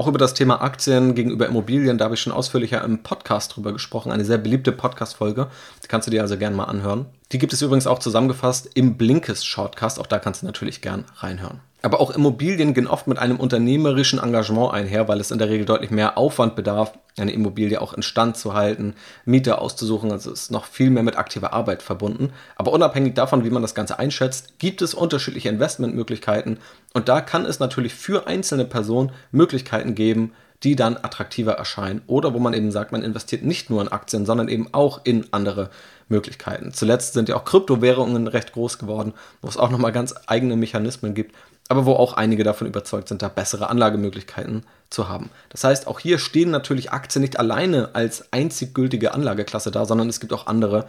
Auch 0.00 0.06
über 0.06 0.16
das 0.16 0.32
Thema 0.32 0.62
Aktien 0.62 1.14
gegenüber 1.14 1.46
Immobilien, 1.46 1.98
da 1.98 2.06
habe 2.06 2.14
ich 2.14 2.22
schon 2.22 2.32
ausführlicher 2.32 2.82
im 2.82 3.02
Podcast 3.02 3.54
drüber 3.54 3.74
gesprochen. 3.74 4.10
Eine 4.10 4.24
sehr 4.24 4.38
beliebte 4.38 4.72
Podcast-Folge. 4.72 5.48
Die 5.84 5.88
kannst 5.88 6.06
du 6.06 6.10
dir 6.10 6.22
also 6.22 6.38
gerne 6.38 6.56
mal 6.56 6.64
anhören. 6.64 7.04
Die 7.32 7.38
gibt 7.38 7.52
es 7.52 7.60
übrigens 7.60 7.86
auch 7.86 7.98
zusammengefasst 7.98 8.70
im 8.72 8.96
Blinkist 8.96 9.46
Shortcast. 9.46 10.00
Auch 10.00 10.06
da 10.06 10.18
kannst 10.18 10.40
du 10.40 10.46
natürlich 10.46 10.80
gern 10.80 11.04
reinhören. 11.16 11.60
Aber 11.82 12.00
auch 12.00 12.10
Immobilien 12.10 12.74
gehen 12.74 12.86
oft 12.86 13.06
mit 13.06 13.18
einem 13.18 13.38
unternehmerischen 13.38 14.18
Engagement 14.18 14.72
einher, 14.72 15.08
weil 15.08 15.20
es 15.20 15.30
in 15.30 15.38
der 15.38 15.48
Regel 15.48 15.64
deutlich 15.64 15.90
mehr 15.90 16.18
Aufwand 16.18 16.54
bedarf, 16.54 16.92
eine 17.16 17.32
Immobilie 17.32 17.80
auch 17.80 17.94
instand 17.94 18.36
zu 18.36 18.54
halten, 18.54 18.94
Mieter 19.24 19.62
auszusuchen. 19.62 20.12
Also 20.12 20.30
ist 20.30 20.50
noch 20.50 20.66
viel 20.66 20.90
mehr 20.90 21.02
mit 21.02 21.16
aktiver 21.16 21.52
Arbeit 21.52 21.82
verbunden. 21.82 22.32
Aber 22.56 22.72
unabhängig 22.72 23.14
davon, 23.14 23.44
wie 23.44 23.50
man 23.50 23.62
das 23.62 23.74
Ganze 23.74 23.98
einschätzt, 23.98 24.58
gibt 24.58 24.82
es 24.82 24.94
unterschiedliche 24.94 25.48
Investmentmöglichkeiten. 25.48 26.58
Und 26.92 27.08
da 27.08 27.20
kann 27.20 27.46
es 27.46 27.60
natürlich 27.60 27.94
für 27.94 28.26
einzelne 28.26 28.66
Personen 28.66 29.12
Möglichkeiten 29.32 29.94
geben, 29.94 30.32
die 30.62 30.76
dann 30.76 30.98
attraktiver 30.98 31.52
erscheinen. 31.52 32.02
Oder 32.06 32.34
wo 32.34 32.38
man 32.38 32.52
eben 32.52 32.70
sagt, 32.70 32.92
man 32.92 33.02
investiert 33.02 33.42
nicht 33.42 33.70
nur 33.70 33.80
in 33.80 33.88
Aktien, 33.88 34.26
sondern 34.26 34.48
eben 34.48 34.68
auch 34.72 35.00
in 35.04 35.26
andere 35.30 35.70
Möglichkeiten. 36.08 36.72
Zuletzt 36.72 37.14
sind 37.14 37.28
ja 37.28 37.36
auch 37.36 37.44
Kryptowährungen 37.44 38.26
recht 38.26 38.52
groß 38.52 38.78
geworden, 38.78 39.14
wo 39.40 39.48
es 39.48 39.56
auch 39.56 39.70
nochmal 39.70 39.92
ganz 39.92 40.14
eigene 40.26 40.56
Mechanismen 40.56 41.14
gibt, 41.14 41.34
aber 41.70 41.86
wo 41.86 41.92
auch 41.92 42.14
einige 42.14 42.42
davon 42.42 42.66
überzeugt 42.66 43.08
sind, 43.08 43.22
da 43.22 43.28
bessere 43.28 43.70
Anlagemöglichkeiten 43.70 44.64
zu 44.90 45.08
haben. 45.08 45.30
Das 45.50 45.62
heißt, 45.62 45.86
auch 45.86 46.00
hier 46.00 46.18
stehen 46.18 46.50
natürlich 46.50 46.90
Aktien 46.90 47.22
nicht 47.22 47.38
alleine 47.38 47.90
als 47.92 48.32
einzig 48.32 48.74
gültige 48.74 49.14
Anlageklasse 49.14 49.70
da, 49.70 49.84
sondern 49.84 50.08
es 50.08 50.18
gibt 50.18 50.32
auch 50.32 50.48
andere, 50.48 50.86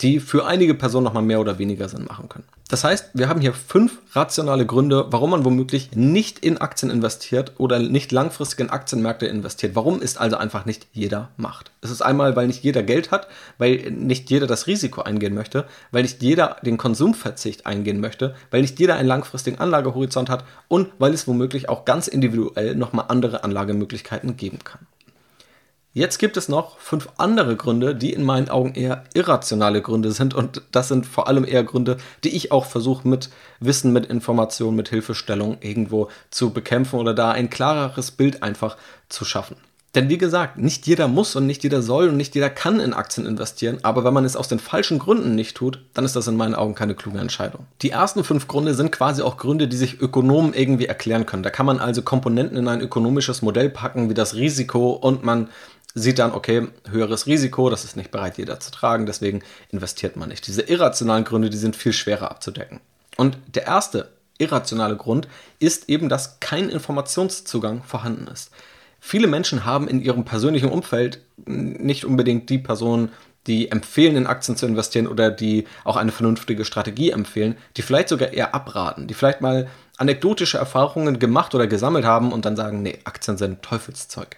die 0.00 0.20
für 0.20 0.46
einige 0.46 0.74
Personen 0.74 1.04
nochmal 1.04 1.22
mehr 1.22 1.40
oder 1.40 1.58
weniger 1.58 1.88
Sinn 1.88 2.04
machen 2.04 2.28
können. 2.28 2.44
Das 2.68 2.82
heißt, 2.82 3.10
wir 3.14 3.28
haben 3.28 3.40
hier 3.40 3.52
fünf 3.52 3.98
rationale 4.14 4.64
Gründe, 4.66 5.06
warum 5.10 5.30
man 5.30 5.44
womöglich 5.44 5.92
nicht 5.94 6.38
in 6.38 6.58
Aktien 6.58 6.90
investiert 6.90 7.52
oder 7.58 7.78
nicht 7.78 8.10
langfristig 8.10 8.60
in 8.60 8.70
Aktienmärkte 8.70 9.26
investiert. 9.26 9.76
Warum 9.76 10.00
ist 10.00 10.18
also 10.18 10.36
einfach 10.36 10.64
nicht 10.64 10.88
jeder 10.92 11.28
macht. 11.36 11.70
Es 11.82 11.90
ist 11.90 12.02
einmal, 12.02 12.34
weil 12.36 12.46
nicht 12.46 12.64
jeder 12.64 12.82
Geld 12.82 13.10
hat, 13.10 13.28
weil 13.58 13.90
nicht 13.90 14.30
jeder 14.30 14.46
das 14.46 14.66
Risiko 14.66 15.02
eingehen 15.02 15.34
möchte, 15.34 15.66
weil 15.90 16.02
nicht 16.02 16.22
jeder 16.22 16.56
den 16.62 16.78
Konsumverzicht 16.78 17.66
eingehen 17.66 18.00
möchte, 18.00 18.34
weil 18.50 18.62
nicht 18.62 18.80
jeder 18.80 18.96
einen 18.96 19.08
langfristigen 19.08 19.58
Anlagehorizont 19.58 20.30
hat 20.30 20.44
und 20.66 20.88
weil 20.98 21.12
es 21.12 21.28
womöglich 21.28 21.68
auch 21.68 21.84
ganz 21.84 22.08
individuell 22.08 22.74
nochmal 22.74 23.06
andere 23.08 23.44
Anlagemöglichkeiten 23.44 24.36
geben 24.36 24.58
kann. 24.64 24.86
Jetzt 25.96 26.18
gibt 26.18 26.36
es 26.36 26.48
noch 26.48 26.80
fünf 26.80 27.08
andere 27.18 27.54
Gründe, 27.54 27.94
die 27.94 28.12
in 28.12 28.24
meinen 28.24 28.48
Augen 28.48 28.74
eher 28.74 29.04
irrationale 29.14 29.80
Gründe 29.80 30.10
sind. 30.10 30.34
Und 30.34 30.62
das 30.72 30.88
sind 30.88 31.06
vor 31.06 31.28
allem 31.28 31.44
eher 31.44 31.62
Gründe, 31.62 31.98
die 32.24 32.34
ich 32.34 32.50
auch 32.50 32.64
versuche 32.64 33.06
mit 33.06 33.30
Wissen, 33.60 33.92
mit 33.92 34.06
Information, 34.06 34.74
mit 34.74 34.88
Hilfestellung 34.88 35.58
irgendwo 35.60 36.08
zu 36.30 36.50
bekämpfen 36.50 36.98
oder 36.98 37.14
da 37.14 37.30
ein 37.30 37.48
klareres 37.48 38.10
Bild 38.10 38.42
einfach 38.42 38.76
zu 39.08 39.24
schaffen. 39.24 39.54
Denn 39.94 40.08
wie 40.08 40.18
gesagt, 40.18 40.58
nicht 40.58 40.88
jeder 40.88 41.06
muss 41.06 41.36
und 41.36 41.46
nicht 41.46 41.62
jeder 41.62 41.80
soll 41.80 42.08
und 42.08 42.16
nicht 42.16 42.34
jeder 42.34 42.50
kann 42.50 42.80
in 42.80 42.94
Aktien 42.94 43.26
investieren, 43.26 43.78
aber 43.82 44.02
wenn 44.02 44.12
man 44.12 44.24
es 44.24 44.34
aus 44.34 44.48
den 44.48 44.58
falschen 44.58 44.98
Gründen 44.98 45.36
nicht 45.36 45.56
tut, 45.56 45.84
dann 45.94 46.04
ist 46.04 46.16
das 46.16 46.26
in 46.26 46.36
meinen 46.36 46.56
Augen 46.56 46.74
keine 46.74 46.96
kluge 46.96 47.20
Entscheidung. 47.20 47.66
Die 47.82 47.90
ersten 47.90 48.24
fünf 48.24 48.48
Gründe 48.48 48.74
sind 48.74 48.90
quasi 48.90 49.22
auch 49.22 49.36
Gründe, 49.36 49.68
die 49.68 49.76
sich 49.76 50.00
Ökonomen 50.00 50.52
irgendwie 50.52 50.86
erklären 50.86 51.26
können. 51.26 51.44
Da 51.44 51.50
kann 51.50 51.66
man 51.66 51.78
also 51.78 52.02
Komponenten 52.02 52.56
in 52.56 52.66
ein 52.66 52.80
ökonomisches 52.80 53.42
Modell 53.42 53.70
packen, 53.70 54.10
wie 54.10 54.14
das 54.14 54.34
Risiko 54.34 54.90
und 54.90 55.24
man 55.24 55.48
sieht 55.94 56.18
dann, 56.18 56.32
okay, 56.32 56.68
höheres 56.88 57.26
Risiko, 57.26 57.70
das 57.70 57.84
ist 57.84 57.96
nicht 57.96 58.10
bereit, 58.10 58.36
jeder 58.36 58.58
zu 58.60 58.70
tragen, 58.70 59.06
deswegen 59.06 59.42
investiert 59.70 60.16
man 60.16 60.28
nicht. 60.28 60.46
Diese 60.46 60.62
irrationalen 60.62 61.24
Gründe, 61.24 61.50
die 61.50 61.56
sind 61.56 61.76
viel 61.76 61.92
schwerer 61.92 62.30
abzudecken. 62.30 62.80
Und 63.16 63.38
der 63.54 63.66
erste 63.66 64.10
irrationale 64.38 64.96
Grund 64.96 65.28
ist 65.60 65.88
eben, 65.88 66.08
dass 66.08 66.40
kein 66.40 66.68
Informationszugang 66.68 67.84
vorhanden 67.84 68.26
ist. 68.26 68.50
Viele 68.98 69.28
Menschen 69.28 69.64
haben 69.64 69.86
in 69.86 70.00
ihrem 70.00 70.24
persönlichen 70.24 70.70
Umfeld 70.70 71.20
nicht 71.46 72.04
unbedingt 72.04 72.50
die 72.50 72.58
Personen, 72.58 73.10
die 73.46 73.70
empfehlen, 73.70 74.16
in 74.16 74.26
Aktien 74.26 74.56
zu 74.56 74.66
investieren 74.66 75.06
oder 75.06 75.30
die 75.30 75.66
auch 75.84 75.96
eine 75.96 76.12
vernünftige 76.12 76.64
Strategie 76.64 77.10
empfehlen, 77.10 77.56
die 77.76 77.82
vielleicht 77.82 78.08
sogar 78.08 78.32
eher 78.32 78.54
abraten, 78.54 79.06
die 79.06 79.14
vielleicht 79.14 79.42
mal 79.42 79.68
anekdotische 79.98 80.58
Erfahrungen 80.58 81.18
gemacht 81.18 81.54
oder 81.54 81.66
gesammelt 81.66 82.06
haben 82.06 82.32
und 82.32 82.46
dann 82.46 82.56
sagen, 82.56 82.82
nee, 82.82 82.98
Aktien 83.04 83.36
sind 83.36 83.62
Teufelszeug. 83.62 84.36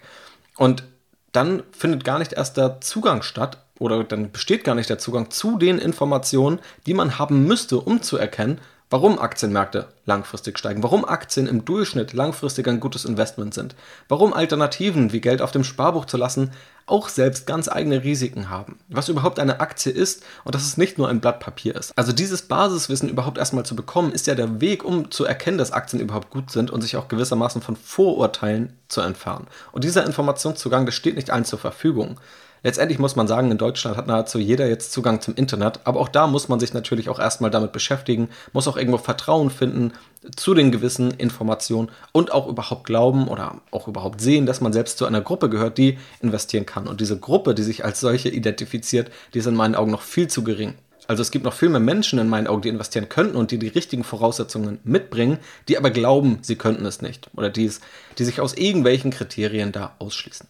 Und 0.57 0.83
dann 1.31 1.63
findet 1.71 2.03
gar 2.03 2.19
nicht 2.19 2.33
erst 2.33 2.57
der 2.57 2.81
Zugang 2.81 3.21
statt 3.21 3.59
oder 3.79 4.03
dann 4.03 4.31
besteht 4.31 4.63
gar 4.63 4.75
nicht 4.75 4.89
der 4.89 4.99
Zugang 4.99 5.29
zu 5.29 5.57
den 5.57 5.77
Informationen, 5.77 6.59
die 6.85 6.93
man 6.93 7.19
haben 7.19 7.45
müsste, 7.45 7.79
um 7.79 8.01
zu 8.01 8.17
erkennen, 8.17 8.59
warum 8.89 9.19
Aktienmärkte 9.19 9.87
langfristig 10.05 10.57
steigen, 10.57 10.83
warum 10.83 11.05
Aktien 11.05 11.47
im 11.47 11.65
Durchschnitt 11.65 12.13
langfristig 12.13 12.67
ein 12.67 12.79
gutes 12.79 13.05
Investment 13.05 13.53
sind, 13.53 13.75
warum 14.07 14.33
Alternativen 14.33 15.11
wie 15.11 15.21
Geld 15.21 15.41
auf 15.41 15.51
dem 15.51 15.63
Sparbuch 15.63 16.05
zu 16.05 16.17
lassen 16.17 16.51
auch 16.87 17.09
selbst 17.09 17.45
ganz 17.45 17.67
eigene 17.67 18.03
Risiken 18.03 18.49
haben, 18.49 18.79
was 18.87 19.09
überhaupt 19.09 19.39
eine 19.39 19.59
Aktie 19.59 19.91
ist 19.91 20.23
und 20.45 20.55
dass 20.55 20.63
es 20.63 20.77
nicht 20.77 20.97
nur 20.97 21.09
ein 21.09 21.19
Blatt 21.19 21.41
Papier 21.41 21.75
ist. 21.75 21.91
Also 21.97 22.13
dieses 22.13 22.43
Basiswissen 22.43 23.09
überhaupt 23.09 23.37
erstmal 23.37 23.65
zu 23.65 23.75
bekommen, 23.75 24.13
ist 24.13 24.25
ja 24.25 24.35
der 24.35 24.61
Weg, 24.61 24.85
um 24.85 25.11
zu 25.11 25.25
erkennen, 25.25 25.57
dass 25.57 25.73
Aktien 25.73 26.01
überhaupt 26.01 26.29
gut 26.29 26.49
sind 26.49 26.71
und 26.71 26.81
sich 26.81 26.95
auch 26.95 27.09
gewissermaßen 27.09 27.61
von 27.61 27.75
Vorurteilen 27.75 28.71
zu 28.87 29.01
entfernen. 29.01 29.47
Und 29.73 29.83
dieser 29.83 30.05
Informationszugang, 30.05 30.85
der 30.85 30.93
steht 30.93 31.17
nicht 31.17 31.29
allen 31.29 31.43
zur 31.43 31.59
Verfügung. 31.59 32.21
Letztendlich 32.63 32.99
muss 32.99 33.15
man 33.15 33.27
sagen, 33.27 33.51
in 33.51 33.57
Deutschland 33.57 33.97
hat 33.97 34.07
nahezu 34.07 34.39
jeder 34.39 34.67
jetzt 34.67 34.91
Zugang 34.91 35.21
zum 35.21 35.35
Internet, 35.35 35.81
aber 35.83 35.99
auch 35.99 36.09
da 36.09 36.27
muss 36.27 36.49
man 36.49 36.59
sich 36.59 36.73
natürlich 36.73 37.09
auch 37.09 37.19
erstmal 37.19 37.51
damit 37.51 37.71
beschäftigen, 37.71 38.29
muss 38.53 38.67
auch 38.67 38.77
irgendwo 38.77 38.97
Vertrauen 38.97 39.49
finden 39.49 39.93
zu 40.35 40.53
den 40.53 40.71
gewissen 40.71 41.11
Informationen 41.11 41.89
und 42.11 42.31
auch 42.31 42.47
überhaupt 42.47 42.85
glauben 42.85 43.27
oder 43.27 43.61
auch 43.71 43.87
überhaupt 43.87 44.21
sehen, 44.21 44.45
dass 44.45 44.61
man 44.61 44.73
selbst 44.73 44.97
zu 44.97 45.05
einer 45.05 45.21
Gruppe 45.21 45.49
gehört, 45.49 45.77
die 45.77 45.97
investieren 46.19 46.65
kann. 46.65 46.87
Und 46.87 47.01
diese 47.01 47.19
Gruppe, 47.19 47.53
die 47.53 47.63
sich 47.63 47.85
als 47.85 47.99
solche 47.99 48.29
identifiziert, 48.29 49.11
die 49.33 49.39
ist 49.39 49.45
in 49.45 49.55
meinen 49.55 49.75
Augen 49.75 49.91
noch 49.91 50.01
viel 50.01 50.27
zu 50.27 50.43
gering. 50.43 50.73
Also 51.07 51.21
es 51.21 51.31
gibt 51.31 51.45
noch 51.45 51.53
viel 51.53 51.69
mehr 51.69 51.79
Menschen 51.79 52.19
in 52.19 52.27
meinen 52.27 52.47
Augen, 52.47 52.61
die 52.61 52.69
investieren 52.69 53.07
könnten 53.07 53.37
und 53.37 53.51
die 53.51 53.59
die 53.59 53.69
richtigen 53.69 54.03
Voraussetzungen 54.03 54.79
mitbringen, 54.83 55.39
die 55.69 55.77
aber 55.77 55.89
glauben, 55.89 56.39
sie 56.41 56.57
könnten 56.57 56.85
es 56.85 57.01
nicht 57.01 57.29
oder 57.35 57.49
die, 57.49 57.65
es, 57.65 57.79
die 58.17 58.25
sich 58.25 58.41
aus 58.41 58.53
irgendwelchen 58.53 59.11
Kriterien 59.11 59.71
da 59.71 59.95
ausschließen. 59.99 60.47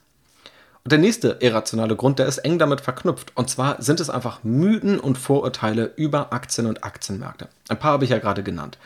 Der 0.88 1.00
nächste 1.00 1.36
irrationale 1.42 1.98
Grund, 1.98 2.18
der 2.18 2.28
ist 2.28 2.38
eng 2.38 2.60
damit 2.60 2.80
verknüpft. 2.80 3.34
Und 3.36 3.50
zwar 3.50 3.82
sind 3.82 4.00
es 4.00 4.10
einfach 4.10 4.46
Mythen 4.46 5.02
und 5.02 5.18
Vorurteile 5.18 5.92
über 5.98 6.32
Aktien 6.32 6.66
und 6.66 6.86
Aktienmärkte. 6.86 7.50
Ein 7.68 7.78
paar 7.78 7.92
habe 7.92 8.06
ich 8.06 8.12
ja 8.12 8.20
gerade 8.20 8.42
genannt. 8.42 8.78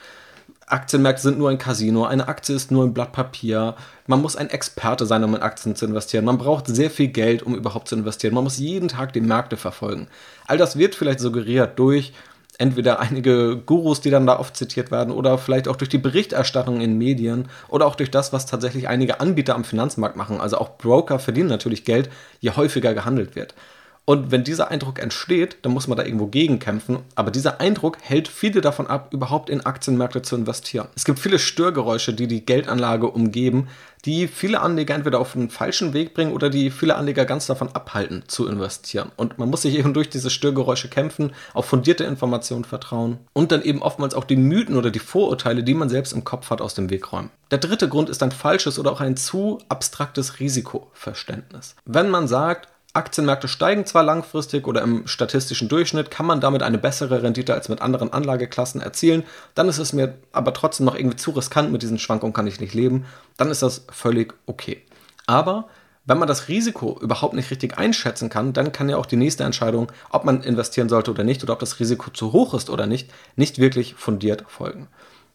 Aktienmärkte 0.65 1.21
sind 1.21 1.37
nur 1.37 1.51
ein 1.51 1.59
Casino, 1.59 2.05
eine 2.05 2.27
Aktie 2.27 2.55
ist 2.55 2.71
nur 2.71 2.85
ein 2.85 2.95
Blatt 2.95 3.11
Papier. 3.11 3.75
Man 4.07 4.19
muss 4.19 4.35
ein 4.35 4.49
Experte 4.49 5.05
sein, 5.05 5.23
um 5.23 5.35
in 5.35 5.43
Aktien 5.43 5.75
zu 5.75 5.85
investieren. 5.85 6.25
Man 6.25 6.39
braucht 6.39 6.65
sehr 6.65 6.89
viel 6.89 7.09
Geld, 7.09 7.43
um 7.43 7.53
überhaupt 7.53 7.87
zu 7.87 7.95
investieren. 7.95 8.33
Man 8.33 8.45
muss 8.45 8.57
jeden 8.57 8.87
Tag 8.87 9.13
die 9.13 9.21
Märkte 9.21 9.55
verfolgen. 9.55 10.07
All 10.47 10.57
das 10.57 10.79
wird 10.79 10.95
vielleicht 10.95 11.19
suggeriert 11.19 11.77
durch 11.77 12.13
entweder 12.61 12.99
einige 12.99 13.57
Gurus, 13.57 14.01
die 14.01 14.11
dann 14.11 14.27
da 14.27 14.39
oft 14.39 14.55
zitiert 14.55 14.91
werden, 14.91 15.11
oder 15.11 15.37
vielleicht 15.37 15.67
auch 15.67 15.75
durch 15.75 15.89
die 15.89 15.97
Berichterstattung 15.97 16.79
in 16.79 16.97
Medien 16.97 17.49
oder 17.67 17.87
auch 17.87 17.95
durch 17.95 18.11
das, 18.11 18.31
was 18.31 18.45
tatsächlich 18.45 18.87
einige 18.87 19.19
Anbieter 19.19 19.55
am 19.55 19.63
Finanzmarkt 19.63 20.15
machen. 20.15 20.39
Also 20.39 20.57
auch 20.57 20.77
Broker 20.77 21.19
verdienen 21.19 21.49
natürlich 21.49 21.83
Geld, 21.85 22.09
je 22.39 22.51
häufiger 22.51 22.93
gehandelt 22.93 23.35
wird. 23.35 23.55
Und 24.05 24.31
wenn 24.31 24.43
dieser 24.43 24.71
Eindruck 24.71 24.99
entsteht, 24.99 25.57
dann 25.61 25.73
muss 25.73 25.87
man 25.87 25.97
da 25.97 26.03
irgendwo 26.03 26.27
gegenkämpfen. 26.27 26.99
Aber 27.15 27.31
dieser 27.31 27.61
Eindruck 27.61 27.97
hält 28.01 28.27
viele 28.27 28.61
davon 28.61 28.87
ab, 28.87 29.13
überhaupt 29.13 29.49
in 29.49 29.65
Aktienmärkte 29.65 30.21
zu 30.21 30.35
investieren. 30.35 30.87
Es 30.95 31.05
gibt 31.05 31.19
viele 31.19 31.39
Störgeräusche, 31.39 32.13
die 32.13 32.27
die 32.27 32.45
Geldanlage 32.45 33.07
umgeben, 33.07 33.67
die 34.05 34.27
viele 34.27 34.61
Anleger 34.61 34.95
entweder 34.95 35.19
auf 35.19 35.35
einen 35.35 35.49
falschen 35.49 35.93
Weg 35.93 36.13
bringen 36.13 36.33
oder 36.33 36.49
die 36.49 36.71
viele 36.71 36.95
Anleger 36.95 37.25
ganz 37.25 37.45
davon 37.45 37.69
abhalten 37.73 38.23
zu 38.27 38.47
investieren. 38.47 39.11
Und 39.15 39.37
man 39.37 39.49
muss 39.49 39.61
sich 39.61 39.75
eben 39.79 39.93
durch 39.93 40.09
diese 40.09 40.29
Störgeräusche 40.29 40.89
kämpfen, 40.89 41.33
auf 41.53 41.65
fundierte 41.65 42.03
Informationen 42.03 42.65
vertrauen 42.65 43.19
und 43.33 43.51
dann 43.51 43.61
eben 43.61 43.81
oftmals 43.81 44.15
auch 44.15 44.23
die 44.23 44.35
Mythen 44.35 44.77
oder 44.77 44.89
die 44.89 44.99
Vorurteile, 44.99 45.63
die 45.63 45.73
man 45.73 45.89
selbst 45.89 46.13
im 46.13 46.23
Kopf 46.23 46.49
hat, 46.49 46.61
aus 46.61 46.73
dem 46.73 46.89
Weg 46.89 47.11
räumen. 47.11 47.29
Der 47.51 47.59
dritte 47.59 47.89
Grund 47.89 48.09
ist 48.09 48.23
ein 48.23 48.31
falsches 48.31 48.79
oder 48.79 48.91
auch 48.91 49.01
ein 49.01 49.17
zu 49.17 49.59
abstraktes 49.69 50.39
Risikoverständnis. 50.39 51.75
Wenn 51.85 52.09
man 52.09 52.27
sagt, 52.27 52.69
Aktienmärkte 52.93 53.47
steigen 53.47 53.85
zwar 53.85 54.03
langfristig 54.03 54.67
oder 54.67 54.81
im 54.81 55.07
statistischen 55.07 55.69
Durchschnitt, 55.69 56.11
kann 56.11 56.25
man 56.25 56.41
damit 56.41 56.61
eine 56.61 56.77
bessere 56.77 57.23
Rendite 57.23 57.53
als 57.53 57.69
mit 57.69 57.81
anderen 57.81 58.11
Anlageklassen 58.11 58.81
erzielen. 58.81 59.23
Dann 59.55 59.69
ist 59.69 59.77
es 59.77 59.93
mir 59.93 60.17
aber 60.33 60.53
trotzdem 60.53 60.85
noch 60.85 60.95
irgendwie 60.95 61.15
zu 61.15 61.31
riskant, 61.31 61.71
mit 61.71 61.81
diesen 61.81 61.99
Schwankungen 61.99 62.33
kann 62.33 62.47
ich 62.47 62.59
nicht 62.59 62.73
leben. 62.73 63.05
Dann 63.37 63.49
ist 63.49 63.61
das 63.61 63.85
völlig 63.91 64.33
okay. 64.45 64.81
Aber 65.25 65.69
wenn 66.03 66.17
man 66.17 66.27
das 66.27 66.47
Risiko 66.49 66.99
überhaupt 66.99 67.33
nicht 67.33 67.51
richtig 67.51 67.77
einschätzen 67.77 68.29
kann, 68.29 68.53
dann 68.53 68.71
kann 68.71 68.89
ja 68.89 68.97
auch 68.97 69.05
die 69.05 69.15
nächste 69.15 69.43
Entscheidung, 69.43 69.91
ob 70.09 70.25
man 70.25 70.43
investieren 70.43 70.89
sollte 70.89 71.11
oder 71.11 71.23
nicht 71.23 71.43
oder 71.43 71.53
ob 71.53 71.59
das 71.59 71.79
Risiko 71.79 72.09
zu 72.11 72.33
hoch 72.33 72.53
ist 72.53 72.69
oder 72.69 72.87
nicht, 72.87 73.09
nicht 73.35 73.59
wirklich 73.59 73.93
fundiert 73.95 74.43
folgen. 74.47 74.87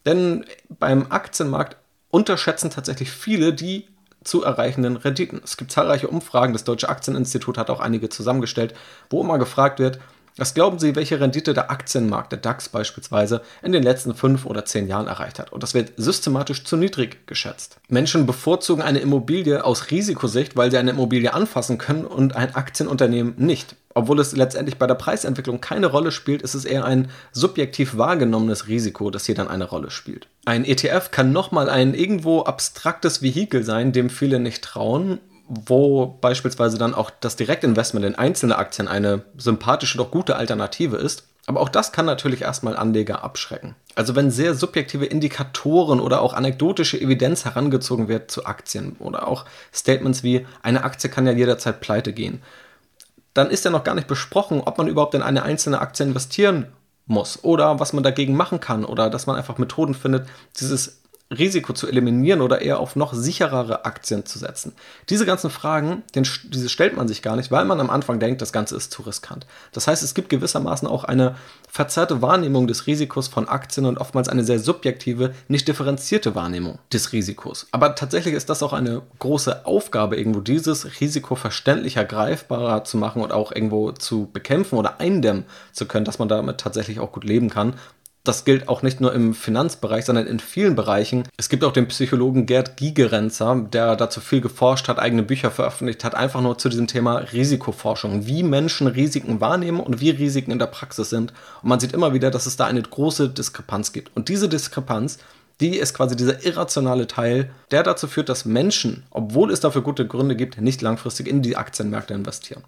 Denn 0.05 0.45
beim 0.69 1.11
Aktienmarkt 1.11 1.77
unterschätzen 2.09 2.69
tatsächlich 2.69 3.09
viele 3.11 3.53
die 3.53 3.87
zu 4.27 4.43
erreichenden 4.43 4.97
Renditen. 4.97 5.41
Es 5.43 5.57
gibt 5.57 5.71
zahlreiche 5.71 6.07
Umfragen, 6.07 6.53
das 6.53 6.63
Deutsche 6.63 6.89
Aktieninstitut 6.89 7.57
hat 7.57 7.69
auch 7.69 7.79
einige 7.79 8.09
zusammengestellt, 8.09 8.73
wo 9.09 9.21
immer 9.21 9.39
gefragt 9.39 9.79
wird, 9.79 9.99
was 10.37 10.53
glauben 10.53 10.79
Sie, 10.79 10.95
welche 10.95 11.19
Rendite 11.19 11.53
der 11.53 11.71
Aktienmarkt, 11.71 12.31
der 12.31 12.39
DAX 12.39 12.69
beispielsweise, 12.69 13.41
in 13.61 13.71
den 13.71 13.83
letzten 13.83 14.15
fünf 14.15 14.45
oder 14.45 14.65
zehn 14.65 14.87
Jahren 14.87 15.07
erreicht 15.07 15.39
hat? 15.39 15.51
Und 15.51 15.63
das 15.63 15.73
wird 15.73 15.93
systematisch 15.97 16.63
zu 16.63 16.77
niedrig 16.77 17.27
geschätzt. 17.27 17.77
Menschen 17.89 18.25
bevorzugen 18.25 18.83
eine 18.83 18.99
Immobilie 18.99 19.63
aus 19.63 19.91
Risikosicht, 19.91 20.55
weil 20.55 20.71
sie 20.71 20.77
eine 20.77 20.91
Immobilie 20.91 21.33
anfassen 21.33 21.77
können 21.77 22.05
und 22.05 22.35
ein 22.35 22.55
Aktienunternehmen 22.55 23.33
nicht. 23.37 23.75
Obwohl 23.97 24.19
es 24.19 24.35
letztendlich 24.35 24.77
bei 24.77 24.85
der 24.85 24.93
Preisentwicklung 24.93 25.59
keine 25.59 25.87
Rolle 25.87 26.11
spielt, 26.11 26.43
ist 26.43 26.53
es 26.53 26.65
eher 26.65 26.85
ein 26.85 27.09
subjektiv 27.31 27.97
wahrgenommenes 27.97 28.67
Risiko, 28.67 29.09
das 29.09 29.25
hier 29.25 29.33
dann 29.33 29.47
eine 29.47 29.65
Rolle 29.65 29.89
spielt. 29.89 30.27
Ein 30.45 30.65
ETF 30.65 31.09
kann 31.09 31.31
nochmal 31.31 31.67
ein 31.67 31.95
irgendwo 31.95 32.43
abstraktes 32.43 33.23
Vehikel 33.23 33.63
sein, 33.63 33.93
dem 33.93 34.11
viele 34.11 34.39
nicht 34.39 34.63
trauen 34.63 35.17
wo 35.47 36.07
beispielsweise 36.07 36.77
dann 36.77 36.93
auch 36.93 37.09
das 37.09 37.35
Direktinvestment 37.35 38.05
in 38.05 38.15
einzelne 38.15 38.57
Aktien 38.57 38.87
eine 38.87 39.23
sympathische, 39.37 39.97
doch 39.97 40.11
gute 40.11 40.35
Alternative 40.35 40.97
ist. 40.97 41.27
Aber 41.45 41.61
auch 41.61 41.69
das 41.69 41.93
kann 41.93 42.05
natürlich 42.05 42.41
erstmal 42.41 42.75
Anleger 42.75 43.23
abschrecken. 43.23 43.75
Also 43.95 44.15
wenn 44.15 44.31
sehr 44.31 44.53
subjektive 44.53 45.05
Indikatoren 45.05 46.01
oder 46.01 46.21
auch 46.21 46.33
anekdotische 46.33 46.99
Evidenz 46.99 47.45
herangezogen 47.45 48.09
wird 48.09 48.29
zu 48.29 48.45
Aktien 48.45 48.97
oder 48.99 49.29
auch 49.29 49.45
Statements 49.73 50.23
wie 50.23 50.45
eine 50.61 50.83
Aktie 50.83 51.09
kann 51.09 51.25
ja 51.25 51.31
jederzeit 51.31 51.79
pleite 51.79 52.11
gehen, 52.11 52.41
dann 53.33 53.49
ist 53.49 53.63
ja 53.63 53.71
noch 53.71 53.85
gar 53.85 53.95
nicht 53.95 54.07
besprochen, 54.07 54.61
ob 54.65 54.77
man 54.77 54.87
überhaupt 54.87 55.13
in 55.13 55.21
eine 55.21 55.43
einzelne 55.43 55.79
Aktie 55.79 56.05
investieren 56.05 56.67
muss 57.05 57.43
oder 57.45 57.79
was 57.79 57.93
man 57.93 58.03
dagegen 58.03 58.35
machen 58.35 58.59
kann 58.59 58.83
oder 58.83 59.09
dass 59.09 59.25
man 59.25 59.37
einfach 59.37 59.57
Methoden 59.57 59.93
findet, 59.93 60.27
dieses 60.59 61.01
Risiko 61.29 61.73
zu 61.73 61.87
eliminieren 61.87 62.41
oder 62.41 62.61
eher 62.61 62.79
auf 62.79 62.95
noch 62.95 63.13
sicherere 63.13 63.85
Aktien 63.85 64.25
zu 64.25 64.39
setzen? 64.39 64.73
Diese 65.09 65.25
ganzen 65.25 65.49
Fragen, 65.49 66.03
den, 66.15 66.25
diese 66.49 66.69
stellt 66.69 66.95
man 66.95 67.07
sich 67.07 67.21
gar 67.21 67.35
nicht, 67.35 67.51
weil 67.51 67.65
man 67.65 67.79
am 67.79 67.89
Anfang 67.89 68.19
denkt, 68.19 68.41
das 68.41 68.53
Ganze 68.53 68.75
ist 68.75 68.91
zu 68.91 69.01
riskant. 69.01 69.45
Das 69.71 69.87
heißt, 69.87 70.03
es 70.03 70.13
gibt 70.13 70.29
gewissermaßen 70.29 70.87
auch 70.87 71.03
eine 71.03 71.35
verzerrte 71.69 72.21
Wahrnehmung 72.21 72.67
des 72.67 72.87
Risikos 72.87 73.27
von 73.27 73.47
Aktien 73.47 73.85
und 73.85 73.97
oftmals 73.97 74.29
eine 74.29 74.43
sehr 74.43 74.59
subjektive, 74.59 75.33
nicht 75.47 75.67
differenzierte 75.67 76.33
Wahrnehmung 76.33 76.79
des 76.93 77.11
Risikos. 77.11 77.67
Aber 77.71 77.95
tatsächlich 77.95 78.33
ist 78.33 78.49
das 78.49 78.63
auch 78.63 78.73
eine 78.73 79.01
große 79.19 79.65
Aufgabe, 79.65 80.15
irgendwo 80.15 80.39
dieses 80.39 80.99
Risiko 81.01 81.35
verständlicher, 81.35 82.05
greifbarer 82.05 82.83
zu 82.83 82.97
machen 82.97 83.21
und 83.21 83.31
auch 83.31 83.51
irgendwo 83.51 83.91
zu 83.91 84.29
bekämpfen 84.31 84.77
oder 84.77 84.99
eindämmen 84.99 85.45
zu 85.73 85.85
können, 85.85 86.05
dass 86.05 86.19
man 86.19 86.29
damit 86.29 86.59
tatsächlich 86.59 86.99
auch 86.99 87.11
gut 87.11 87.25
leben 87.25 87.49
kann 87.49 87.73
das 88.27 88.45
gilt 88.45 88.67
auch 88.67 88.81
nicht 88.81 89.01
nur 89.01 89.13
im 89.13 89.33
Finanzbereich, 89.33 90.05
sondern 90.05 90.27
in 90.27 90.39
vielen 90.39 90.75
Bereichen. 90.75 91.23
Es 91.37 91.49
gibt 91.49 91.63
auch 91.63 91.71
den 91.71 91.87
Psychologen 91.87 92.45
Gerd 92.45 92.77
Gigerenzer, 92.77 93.67
der 93.71 93.95
dazu 93.95 94.19
viel 94.19 94.41
geforscht 94.41 94.87
hat, 94.87 94.99
eigene 94.99 95.23
Bücher 95.23 95.51
veröffentlicht 95.51 96.03
hat, 96.03 96.15
einfach 96.15 96.41
nur 96.41 96.57
zu 96.57 96.69
diesem 96.69 96.87
Thema 96.87 97.17
Risikoforschung, 97.17 98.27
wie 98.27 98.43
Menschen 98.43 98.87
Risiken 98.87 99.39
wahrnehmen 99.39 99.79
und 99.79 100.01
wie 100.01 100.09
Risiken 100.09 100.51
in 100.51 100.59
der 100.59 100.67
Praxis 100.67 101.09
sind. 101.09 101.33
Und 101.61 101.69
man 101.69 101.79
sieht 101.79 101.93
immer 101.93 102.13
wieder, 102.13 102.31
dass 102.31 102.45
es 102.45 102.57
da 102.57 102.65
eine 102.65 102.81
große 102.81 103.29
Diskrepanz 103.29 103.93
gibt. 103.93 104.15
Und 104.15 104.29
diese 104.29 104.49
Diskrepanz, 104.49 105.19
die 105.59 105.77
ist 105.77 105.93
quasi 105.93 106.15
dieser 106.15 106.45
irrationale 106.45 107.07
Teil, 107.07 107.49
der 107.71 107.83
dazu 107.83 108.07
führt, 108.07 108.29
dass 108.29 108.45
Menschen, 108.45 109.03
obwohl 109.09 109.51
es 109.51 109.59
dafür 109.59 109.81
gute 109.81 110.07
Gründe 110.07 110.35
gibt, 110.35 110.61
nicht 110.61 110.81
langfristig 110.81 111.27
in 111.27 111.41
die 111.41 111.57
Aktienmärkte 111.57 112.13
investieren. 112.13 112.63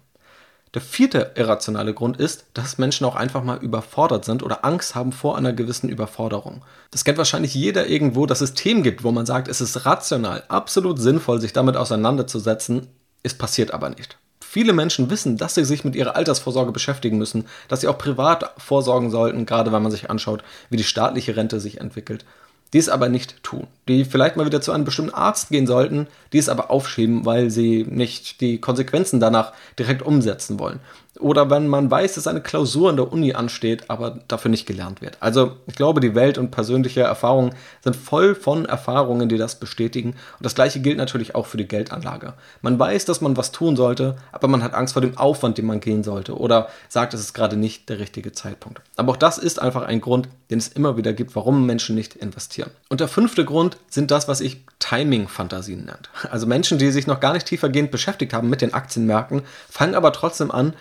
Der 0.74 0.82
vierte 0.82 1.32
irrationale 1.34 1.92
Grund 1.94 2.18
ist, 2.18 2.44
dass 2.54 2.78
Menschen 2.78 3.04
auch 3.04 3.16
einfach 3.16 3.42
mal 3.42 3.58
überfordert 3.58 4.24
sind 4.24 4.44
oder 4.44 4.64
Angst 4.64 4.94
haben 4.94 5.10
vor 5.10 5.36
einer 5.36 5.52
gewissen 5.52 5.88
Überforderung. 5.88 6.62
Das 6.92 7.04
kennt 7.04 7.18
wahrscheinlich 7.18 7.54
jeder 7.54 7.88
irgendwo, 7.88 8.24
dass 8.24 8.40
es 8.40 8.54
Themen 8.54 8.84
gibt, 8.84 9.02
wo 9.02 9.10
man 9.10 9.26
sagt, 9.26 9.48
es 9.48 9.60
ist 9.60 9.84
rational, 9.84 10.44
absolut 10.46 11.00
sinnvoll, 11.00 11.40
sich 11.40 11.52
damit 11.52 11.76
auseinanderzusetzen, 11.76 12.86
es 13.24 13.34
passiert 13.34 13.72
aber 13.72 13.90
nicht. 13.90 14.16
Viele 14.40 14.72
Menschen 14.72 15.10
wissen, 15.10 15.36
dass 15.36 15.56
sie 15.56 15.64
sich 15.64 15.84
mit 15.84 15.96
ihrer 15.96 16.14
Altersvorsorge 16.14 16.72
beschäftigen 16.72 17.18
müssen, 17.18 17.46
dass 17.66 17.80
sie 17.80 17.88
auch 17.88 17.98
privat 17.98 18.52
vorsorgen 18.58 19.10
sollten, 19.10 19.46
gerade 19.46 19.72
wenn 19.72 19.82
man 19.82 19.92
sich 19.92 20.08
anschaut, 20.08 20.44
wie 20.70 20.76
die 20.76 20.84
staatliche 20.84 21.36
Rente 21.36 21.60
sich 21.60 21.80
entwickelt. 21.80 22.24
Die 22.72 22.78
es 22.78 22.88
aber 22.88 23.08
nicht 23.08 23.42
tun, 23.42 23.66
die 23.88 24.04
vielleicht 24.04 24.36
mal 24.36 24.46
wieder 24.46 24.60
zu 24.60 24.72
einem 24.72 24.84
bestimmten 24.84 25.14
Arzt 25.14 25.50
gehen 25.50 25.66
sollten, 25.66 26.06
die 26.32 26.38
es 26.38 26.48
aber 26.48 26.70
aufschieben, 26.70 27.26
weil 27.26 27.50
sie 27.50 27.84
nicht 27.88 28.40
die 28.40 28.60
Konsequenzen 28.60 29.20
danach 29.20 29.52
direkt 29.78 30.02
umsetzen 30.02 30.58
wollen. 30.58 30.80
Oder 31.18 31.50
wenn 31.50 31.66
man 31.66 31.90
weiß, 31.90 32.14
dass 32.14 32.28
eine 32.28 32.40
Klausur 32.40 32.88
in 32.88 32.96
der 32.96 33.12
Uni 33.12 33.34
ansteht, 33.34 33.90
aber 33.90 34.20
dafür 34.28 34.50
nicht 34.50 34.66
gelernt 34.66 35.02
wird. 35.02 35.18
Also 35.20 35.56
ich 35.66 35.74
glaube, 35.74 36.00
die 36.00 36.14
Welt 36.14 36.38
und 36.38 36.50
persönliche 36.50 37.00
Erfahrungen 37.00 37.52
sind 37.82 37.96
voll 37.96 38.34
von 38.36 38.64
Erfahrungen, 38.64 39.28
die 39.28 39.36
das 39.36 39.58
bestätigen. 39.58 40.10
Und 40.10 40.44
das 40.46 40.54
gleiche 40.54 40.80
gilt 40.80 40.98
natürlich 40.98 41.34
auch 41.34 41.46
für 41.46 41.56
die 41.56 41.66
Geldanlage. 41.66 42.34
Man 42.62 42.78
weiß, 42.78 43.04
dass 43.06 43.20
man 43.20 43.36
was 43.36 43.50
tun 43.50 43.76
sollte, 43.76 44.16
aber 44.30 44.46
man 44.46 44.62
hat 44.62 44.72
Angst 44.72 44.92
vor 44.92 45.02
dem 45.02 45.18
Aufwand, 45.18 45.58
den 45.58 45.66
man 45.66 45.80
gehen 45.80 46.04
sollte. 46.04 46.38
Oder 46.38 46.68
sagt, 46.88 47.12
es 47.12 47.20
ist 47.20 47.34
gerade 47.34 47.56
nicht 47.56 47.88
der 47.88 47.98
richtige 47.98 48.32
Zeitpunkt. 48.32 48.80
Aber 48.96 49.12
auch 49.12 49.16
das 49.16 49.36
ist 49.36 49.60
einfach 49.60 49.82
ein 49.82 50.00
Grund, 50.00 50.28
den 50.50 50.58
es 50.58 50.68
immer 50.68 50.96
wieder 50.96 51.12
gibt, 51.12 51.34
warum 51.34 51.66
Menschen 51.66 51.96
nicht 51.96 52.14
investieren. 52.14 52.59
Und 52.88 53.00
der 53.00 53.08
fünfte 53.08 53.44
Grund 53.44 53.76
sind 53.88 54.10
das, 54.10 54.28
was 54.28 54.40
ich 54.40 54.64
Timing-Fantasien 54.78 55.84
nennt. 55.84 56.10
Also 56.30 56.46
Menschen, 56.46 56.78
die 56.78 56.90
sich 56.90 57.06
noch 57.06 57.20
gar 57.20 57.32
nicht 57.32 57.46
tiefergehend 57.46 57.90
beschäftigt 57.90 58.32
haben 58.32 58.48
mit 58.48 58.60
den 58.60 58.74
Aktienmärkten, 58.74 59.42
fangen 59.68 59.94
aber 59.94 60.12
trotzdem 60.12 60.50
an, 60.50 60.74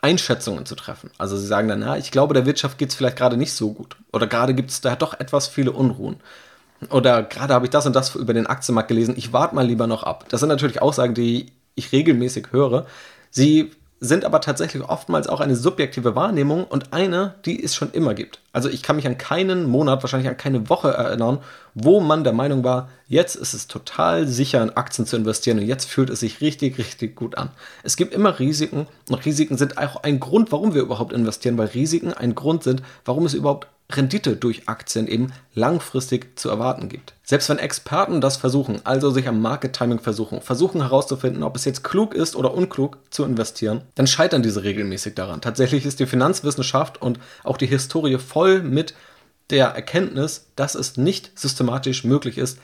Einschätzungen 0.00 0.66
zu 0.66 0.74
treffen. 0.74 1.10
Also 1.18 1.36
sie 1.36 1.46
sagen 1.46 1.68
dann, 1.68 1.80
na, 1.80 1.96
ich 1.96 2.10
glaube, 2.10 2.34
der 2.34 2.46
Wirtschaft 2.46 2.78
geht 2.78 2.90
es 2.90 2.94
vielleicht 2.94 3.16
gerade 3.16 3.36
nicht 3.36 3.52
so 3.52 3.72
gut. 3.72 3.96
Oder 4.12 4.26
gerade 4.26 4.54
gibt 4.54 4.70
es 4.70 4.80
da 4.80 4.96
doch 4.96 5.18
etwas 5.18 5.46
viele 5.46 5.72
Unruhen. 5.72 6.16
Oder 6.90 7.22
gerade 7.22 7.54
habe 7.54 7.66
ich 7.66 7.70
das 7.70 7.86
und 7.86 7.94
das 7.94 8.14
über 8.16 8.34
den 8.34 8.46
Aktienmarkt 8.46 8.88
gelesen, 8.88 9.14
ich 9.16 9.32
warte 9.32 9.54
mal 9.54 9.66
lieber 9.66 9.86
noch 9.86 10.02
ab. 10.02 10.26
Das 10.30 10.40
sind 10.40 10.48
natürlich 10.48 10.82
Aussagen, 10.82 11.14
die 11.14 11.52
ich 11.74 11.92
regelmäßig 11.92 12.48
höre. 12.50 12.86
Sie 13.30 13.70
sind 14.04 14.24
aber 14.24 14.40
tatsächlich 14.40 14.82
oftmals 14.82 15.28
auch 15.28 15.38
eine 15.38 15.54
subjektive 15.54 16.16
Wahrnehmung 16.16 16.64
und 16.64 16.92
eine, 16.92 17.34
die 17.44 17.62
es 17.62 17.76
schon 17.76 17.92
immer 17.92 18.14
gibt. 18.14 18.40
Also 18.52 18.68
ich 18.68 18.82
kann 18.82 18.96
mich 18.96 19.06
an 19.06 19.16
keinen 19.16 19.70
Monat, 19.70 20.02
wahrscheinlich 20.02 20.28
an 20.28 20.36
keine 20.36 20.68
Woche 20.68 20.90
erinnern, 20.90 21.38
wo 21.74 22.00
man 22.00 22.24
der 22.24 22.32
Meinung 22.32 22.64
war, 22.64 22.88
jetzt 23.06 23.36
ist 23.36 23.54
es 23.54 23.68
total 23.68 24.26
sicher 24.26 24.60
in 24.60 24.76
Aktien 24.76 25.06
zu 25.06 25.16
investieren 25.16 25.60
und 25.60 25.66
jetzt 25.66 25.88
fühlt 25.88 26.10
es 26.10 26.18
sich 26.18 26.40
richtig, 26.40 26.78
richtig 26.78 27.14
gut 27.14 27.38
an. 27.38 27.50
Es 27.84 27.96
gibt 27.96 28.12
immer 28.12 28.40
Risiken 28.40 28.88
und 29.08 29.24
Risiken 29.24 29.56
sind 29.56 29.78
auch 29.78 30.02
ein 30.02 30.18
Grund, 30.18 30.50
warum 30.50 30.74
wir 30.74 30.82
überhaupt 30.82 31.12
investieren, 31.12 31.56
weil 31.56 31.68
Risiken 31.68 32.12
ein 32.12 32.34
Grund 32.34 32.64
sind, 32.64 32.82
warum 33.04 33.24
es 33.24 33.34
überhaupt 33.34 33.68
Rendite 33.96 34.36
durch 34.36 34.68
Aktien 34.68 35.06
eben 35.06 35.32
langfristig 35.54 36.38
zu 36.38 36.48
erwarten 36.48 36.88
gibt. 36.88 37.14
Selbst 37.22 37.48
wenn 37.48 37.58
Experten 37.58 38.20
das 38.20 38.36
versuchen, 38.36 38.80
also 38.84 39.10
sich 39.10 39.28
am 39.28 39.40
Market 39.40 39.72
Timing 39.74 40.00
versuchen, 40.00 40.40
versuchen 40.40 40.80
herauszufinden, 40.80 41.42
ob 41.42 41.56
es 41.56 41.64
jetzt 41.64 41.84
klug 41.84 42.14
ist 42.14 42.36
oder 42.36 42.54
unklug 42.54 42.98
zu 43.10 43.24
investieren, 43.24 43.82
dann 43.94 44.06
scheitern 44.06 44.42
diese 44.42 44.64
regelmäßig 44.64 45.14
daran. 45.14 45.40
Tatsächlich 45.40 45.86
ist 45.86 46.00
die 46.00 46.06
Finanzwissenschaft 46.06 47.00
und 47.00 47.18
auch 47.44 47.56
die 47.56 47.66
Historie 47.66 48.18
voll 48.18 48.62
mit 48.62 48.94
der 49.50 49.68
Erkenntnis, 49.68 50.46
dass 50.56 50.74
es 50.74 50.96
nicht 50.96 51.38
systematisch 51.38 52.04
möglich 52.04 52.38
ist, 52.38 52.58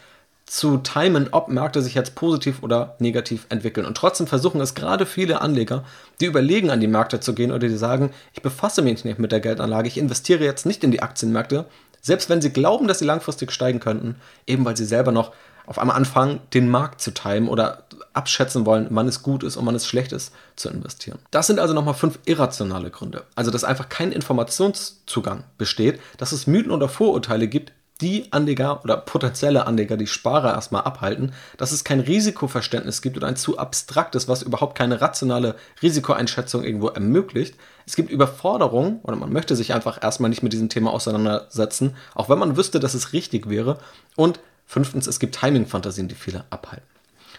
zu 0.49 0.79
timen, 0.79 1.29
ob 1.33 1.49
Märkte 1.49 1.83
sich 1.83 1.95
jetzt 1.95 2.15
positiv 2.15 2.63
oder 2.63 2.97
negativ 2.99 3.47
entwickeln. 3.49 3.87
Und 3.87 3.97
trotzdem 3.97 4.27
versuchen 4.27 4.61
es 4.61 4.75
gerade 4.75 5.07
viele 5.07 5.41
Anleger, 5.41 5.85
die 6.21 6.27
überlegen, 6.27 6.71
an 6.71 6.81
die 6.81 6.87
Märkte 6.87 7.21
zu 7.21 7.35
gehen 7.35 7.53
oder 7.53 7.69
die 7.69 7.77
sagen, 7.77 8.11
ich 8.33 8.43
befasse 8.43 8.83
mich 8.83 9.05
nicht 9.05 9.19
mit 9.19 9.33
der 9.33 9.41
Geldanlage, 9.41 9.89
ich 9.89 9.99
investiere 9.99 10.45
jetzt 10.45 10.67
nicht 10.67 10.85
in 10.85 10.91
die 10.91 11.03
Aktienmärkte, 11.03 11.67
selbst 12.01 12.31
wenn 12.31 12.41
sie 12.41 12.53
glauben, 12.53 12.89
dass 12.89 13.01
sie 13.01 13.05
langfristig 13.05 13.53
steigen 13.53 13.81
könnten, 13.81 14.17
eben 14.47 14.65
weil 14.65 14.77
sie 14.77 14.85
selber 14.85 15.13
noch 15.13 15.33
auf 15.67 15.79
einmal 15.79 15.97
anfangen, 15.97 16.41
den 16.55 16.71
Markt 16.71 17.03
zu 17.03 17.13
timen 17.13 17.49
oder 17.49 17.85
abschätzen 18.15 18.65
wollen, 18.65 18.87
wann 18.89 19.07
es 19.07 19.23
gut 19.23 19.43
ist 19.43 19.59
und 19.59 19.67
wann 19.67 19.75
es 19.75 19.87
schlecht 19.87 20.13
ist, 20.13 20.33
zu 20.57 20.71
investieren. 20.71 21.19
Das 21.31 21.47
sind 21.47 21.61
also 21.61 21.75
nochmal 21.75 21.93
fünf 21.93 22.19
irrationale 22.25 22.91
Gründe. 22.91 23.25
Also, 23.35 23.51
dass 23.51 23.65
einfach 23.65 23.91
kein 23.91 24.11
Informationszugang 24.11 25.45
besteht, 25.59 26.01
dass 26.17 26.33
es 26.33 26.47
Mythen 26.47 26.73
oder 26.73 26.89
Vorurteile 26.89 27.49
gibt, 27.49 27.73
die 28.01 28.33
Anleger 28.33 28.85
oder 28.85 28.97
potenzielle 28.97 29.67
Anleger, 29.67 29.97
die 29.97 30.07
Sparer 30.07 30.55
erstmal 30.55 30.83
abhalten, 30.83 31.33
dass 31.57 31.73
es 31.73 31.85
kein 31.85 32.01
Risikoverständnis 32.01 33.03
gibt 33.03 33.17
oder 33.17 33.27
ein 33.27 33.37
zu 33.37 33.59
abstraktes, 33.59 34.29
was 34.29 34.43
überhaupt 34.43 34.79
keine 34.79 35.01
rationale 35.01 35.57
Risikoeinschätzung 35.83 36.63
irgendwo 36.63 36.89
ermöglicht. 36.89 37.57
Es 37.87 37.97
gibt 37.97 38.11
Überforderung 38.11 39.01
oder 39.03 39.17
man 39.17 39.33
möchte 39.33 39.57
sich 39.57 39.75
einfach 39.75 40.03
erstmal 40.03 40.31
nicht 40.31 40.43
mit 40.43 40.53
diesem 40.53 40.69
Thema 40.69 40.93
auseinandersetzen, 40.93 41.97
auch 42.15 42.29
wenn 42.29 42.39
man 42.39 42.57
wüsste, 42.57 42.79
dass 42.79 42.95
es 42.95 43.13
richtig 43.13 43.49
wäre. 43.49 43.79
Und 44.15 44.39
fünftens, 44.67 45.07
es 45.07 45.19
gibt 45.19 45.35
Timing-Fantasien, 45.35 46.09
die 46.09 46.15
viele 46.15 46.45
abhalten. 46.51 46.87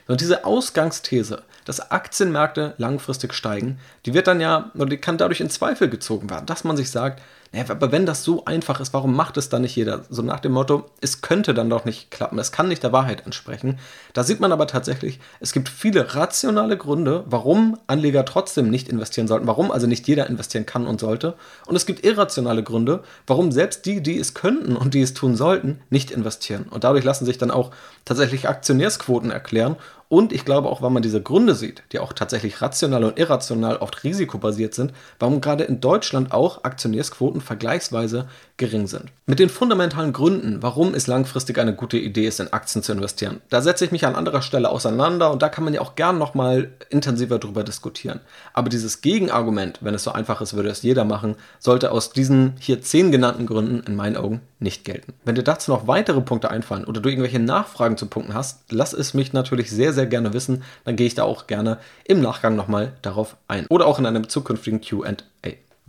Und 0.08 0.22
diese 0.22 0.44
Ausgangsthese, 0.44 1.44
dass 1.66 1.92
Aktienmärkte 1.92 2.74
langfristig 2.78 3.32
steigen, 3.34 3.78
die 4.08 4.16
wird 4.16 4.26
dann 4.26 4.42
ja, 4.42 4.72
oder 4.74 4.88
die 4.88 4.98
kann 4.98 5.20
dadurch 5.20 5.40
in 5.40 5.52
Zweifel 5.52 5.88
gezogen 5.88 6.32
werden, 6.32 6.48
dass 6.48 6.64
man 6.64 6.76
sich 6.76 6.90
sagt, 6.90 7.22
naja, 7.52 7.66
aber 7.70 7.92
wenn 7.92 8.06
das 8.06 8.24
so 8.24 8.46
einfach 8.46 8.80
ist, 8.80 8.94
warum 8.94 9.16
macht 9.16 9.36
es 9.38 9.50
dann 9.50 9.64
nicht 9.64 9.76
jeder? 9.76 10.06
So 10.12 10.22
nach 10.22 10.40
dem 10.40 10.52
Motto, 10.52 10.86
es 11.02 11.22
könnte 11.22 11.56
dann 11.56 11.70
doch 11.70 11.84
nicht 11.84 12.12
klappen, 12.12 12.38
es 12.38 12.52
kann 12.52 12.68
nicht 12.68 12.84
der 12.84 12.92
Wahrheit 12.92 13.26
entsprechen. 13.26 13.80
Da 14.14 14.24
sieht 14.24 14.40
man 14.40 14.52
aber 14.52 14.68
tatsächlich, 14.68 15.20
es 15.40 15.52
gibt 15.52 15.68
viele 15.68 16.14
rationale 16.14 16.78
Gründe, 16.78 17.24
warum 17.26 17.80
Anleger 17.88 18.24
trotzdem 18.24 18.70
nicht 18.70 18.88
investieren 18.88 19.28
sollten, 19.28 19.48
warum 19.48 19.72
also 19.72 19.88
nicht 19.88 20.08
jeder 20.08 20.28
investieren 20.28 20.68
kann 20.68 20.86
und 20.86 21.00
sollte. 21.00 21.34
Und 21.66 21.76
es 21.76 21.88
gibt 21.88 22.06
irrationale 22.06 22.62
Gründe, 22.62 23.04
warum 23.26 23.52
selbst 23.52 23.86
die, 23.88 24.02
die 24.02 24.20
es 24.20 24.36
könnten 24.36 24.76
und 24.76 24.94
die 24.94 25.02
es 25.02 25.16
tun 25.16 25.36
sollten, 25.36 25.82
nicht 25.90 26.12
investieren. 26.12 26.68
Und 26.70 26.84
dadurch 26.84 27.04
lassen 27.04 27.26
sich 27.26 27.40
dann 27.40 27.50
auch 27.50 27.72
tatsächlich 28.06 28.48
Aktionärsquoten 28.48 29.32
erklären 29.32 29.76
und 30.10 30.34
ich 30.34 30.44
glaube 30.44 30.70
auch, 30.70 30.82
wenn 30.82 30.92
man 30.92 31.04
diese 31.04 31.22
Gründe 31.22 31.54
sieht, 31.54 31.84
die 31.92 32.00
auch 32.00 32.14
tatsächlich 32.14 32.62
rational 32.64 33.04
und 33.04 33.20
irrational 33.20 33.78
oft 33.78 34.04
risikobasiert 34.04 34.74
sind, 34.74 34.92
warum 35.20 35.40
gerade 35.40 35.64
in 35.64 35.82
Deutschland 35.82 36.32
auch 36.32 36.64
Aktionärsquoten 36.64 37.42
vergleichsweise 37.42 38.28
gering 38.60 38.86
sind. 38.86 39.06
Mit 39.26 39.40
den 39.40 39.50
fundamentalen 39.50 40.14
Gründen, 40.14 40.62
warum 40.62 40.94
es 40.94 41.08
langfristig 41.08 41.58
eine 41.58 41.74
gute 41.74 41.98
Idee 41.98 42.28
ist, 42.28 42.40
in 42.40 42.54
Aktien 42.54 42.84
zu 42.84 42.92
investieren, 42.92 43.42
da 43.50 43.62
setze 43.62 43.86
ich 43.86 43.92
mich 43.92 44.06
an 44.06 44.16
anderer 44.16 44.44
Stelle 44.44 44.70
auseinander 44.70 45.32
und 45.32 45.42
da 45.42 45.50
kann 45.50 45.64
man 45.64 45.74
ja 45.74 45.82
auch 45.82 45.96
gern 45.96 46.20
nochmal 46.20 46.70
intensiver 46.92 47.40
drüber 47.40 47.64
diskutieren. 47.64 48.20
Aber 48.54 48.70
dieses 48.70 49.02
Gegenargument, 49.02 49.80
wenn 49.82 49.96
es 49.96 50.04
so 50.04 50.12
einfach 50.12 50.42
ist, 50.42 50.54
würde 50.54 50.70
es 50.70 50.84
jeder 50.84 51.06
machen, 51.06 51.36
sollte 51.58 51.92
aus 51.92 52.12
diesen 52.12 52.54
hier 52.60 52.82
zehn 52.82 53.12
genannten 53.12 53.48
Gründen 53.48 53.82
in 53.88 53.96
meinen 53.96 54.18
Augen 54.18 54.42
nicht 54.60 54.84
gelten. 54.84 55.14
Wenn 55.24 55.36
dir 55.36 55.44
dazu 55.44 55.72
noch 55.72 55.88
weitere 55.88 56.22
Punkte 56.22 56.52
einfallen 56.52 56.86
oder 56.86 57.02
du 57.02 57.10
irgendwelche 57.10 57.40
Nachfragen 57.40 57.98
zu 57.98 58.06
Punkten 58.08 58.34
hast, 58.34 58.64
lass 58.70 58.94
es 58.94 59.14
mich 59.14 59.34
natürlich 59.34 59.72
sehr, 59.72 59.94
sehr 59.94 60.06
gerne 60.06 60.34
wissen. 60.34 60.64
Dann 60.84 60.98
gehe 60.98 61.08
ich 61.08 61.16
da 61.16 61.24
auch 61.24 61.48
gerne 61.48 61.78
im 62.04 62.22
Nachgang 62.22 62.56
nochmal 62.56 62.92
darauf 63.02 63.38
ein. 63.48 63.66
Oder 63.70 63.88
auch 63.88 64.00
in 64.00 64.06
einem 64.06 64.28
zukünftigen 64.28 64.82
QA. 64.82 65.16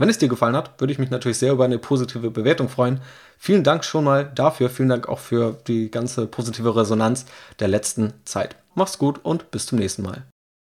Wenn 0.00 0.08
es 0.08 0.16
dir 0.16 0.28
gefallen 0.28 0.56
hat, 0.56 0.80
würde 0.80 0.94
ich 0.94 0.98
mich 0.98 1.10
natürlich 1.10 1.36
sehr 1.36 1.52
über 1.52 1.66
eine 1.66 1.78
positive 1.78 2.30
Bewertung 2.30 2.70
freuen. 2.70 3.02
Vielen 3.36 3.64
Dank 3.64 3.84
schon 3.84 4.02
mal 4.02 4.24
dafür. 4.34 4.70
Vielen 4.70 4.88
Dank 4.88 5.10
auch 5.10 5.18
für 5.18 5.58
die 5.66 5.90
ganze 5.90 6.26
positive 6.26 6.74
Resonanz 6.74 7.26
der 7.58 7.68
letzten 7.68 8.14
Zeit. 8.24 8.56
Mach's 8.74 8.96
gut 8.96 9.22
und 9.22 9.50
bis 9.50 9.66
zum 9.66 9.78
nächsten 9.78 10.00
Mal. 10.00 10.22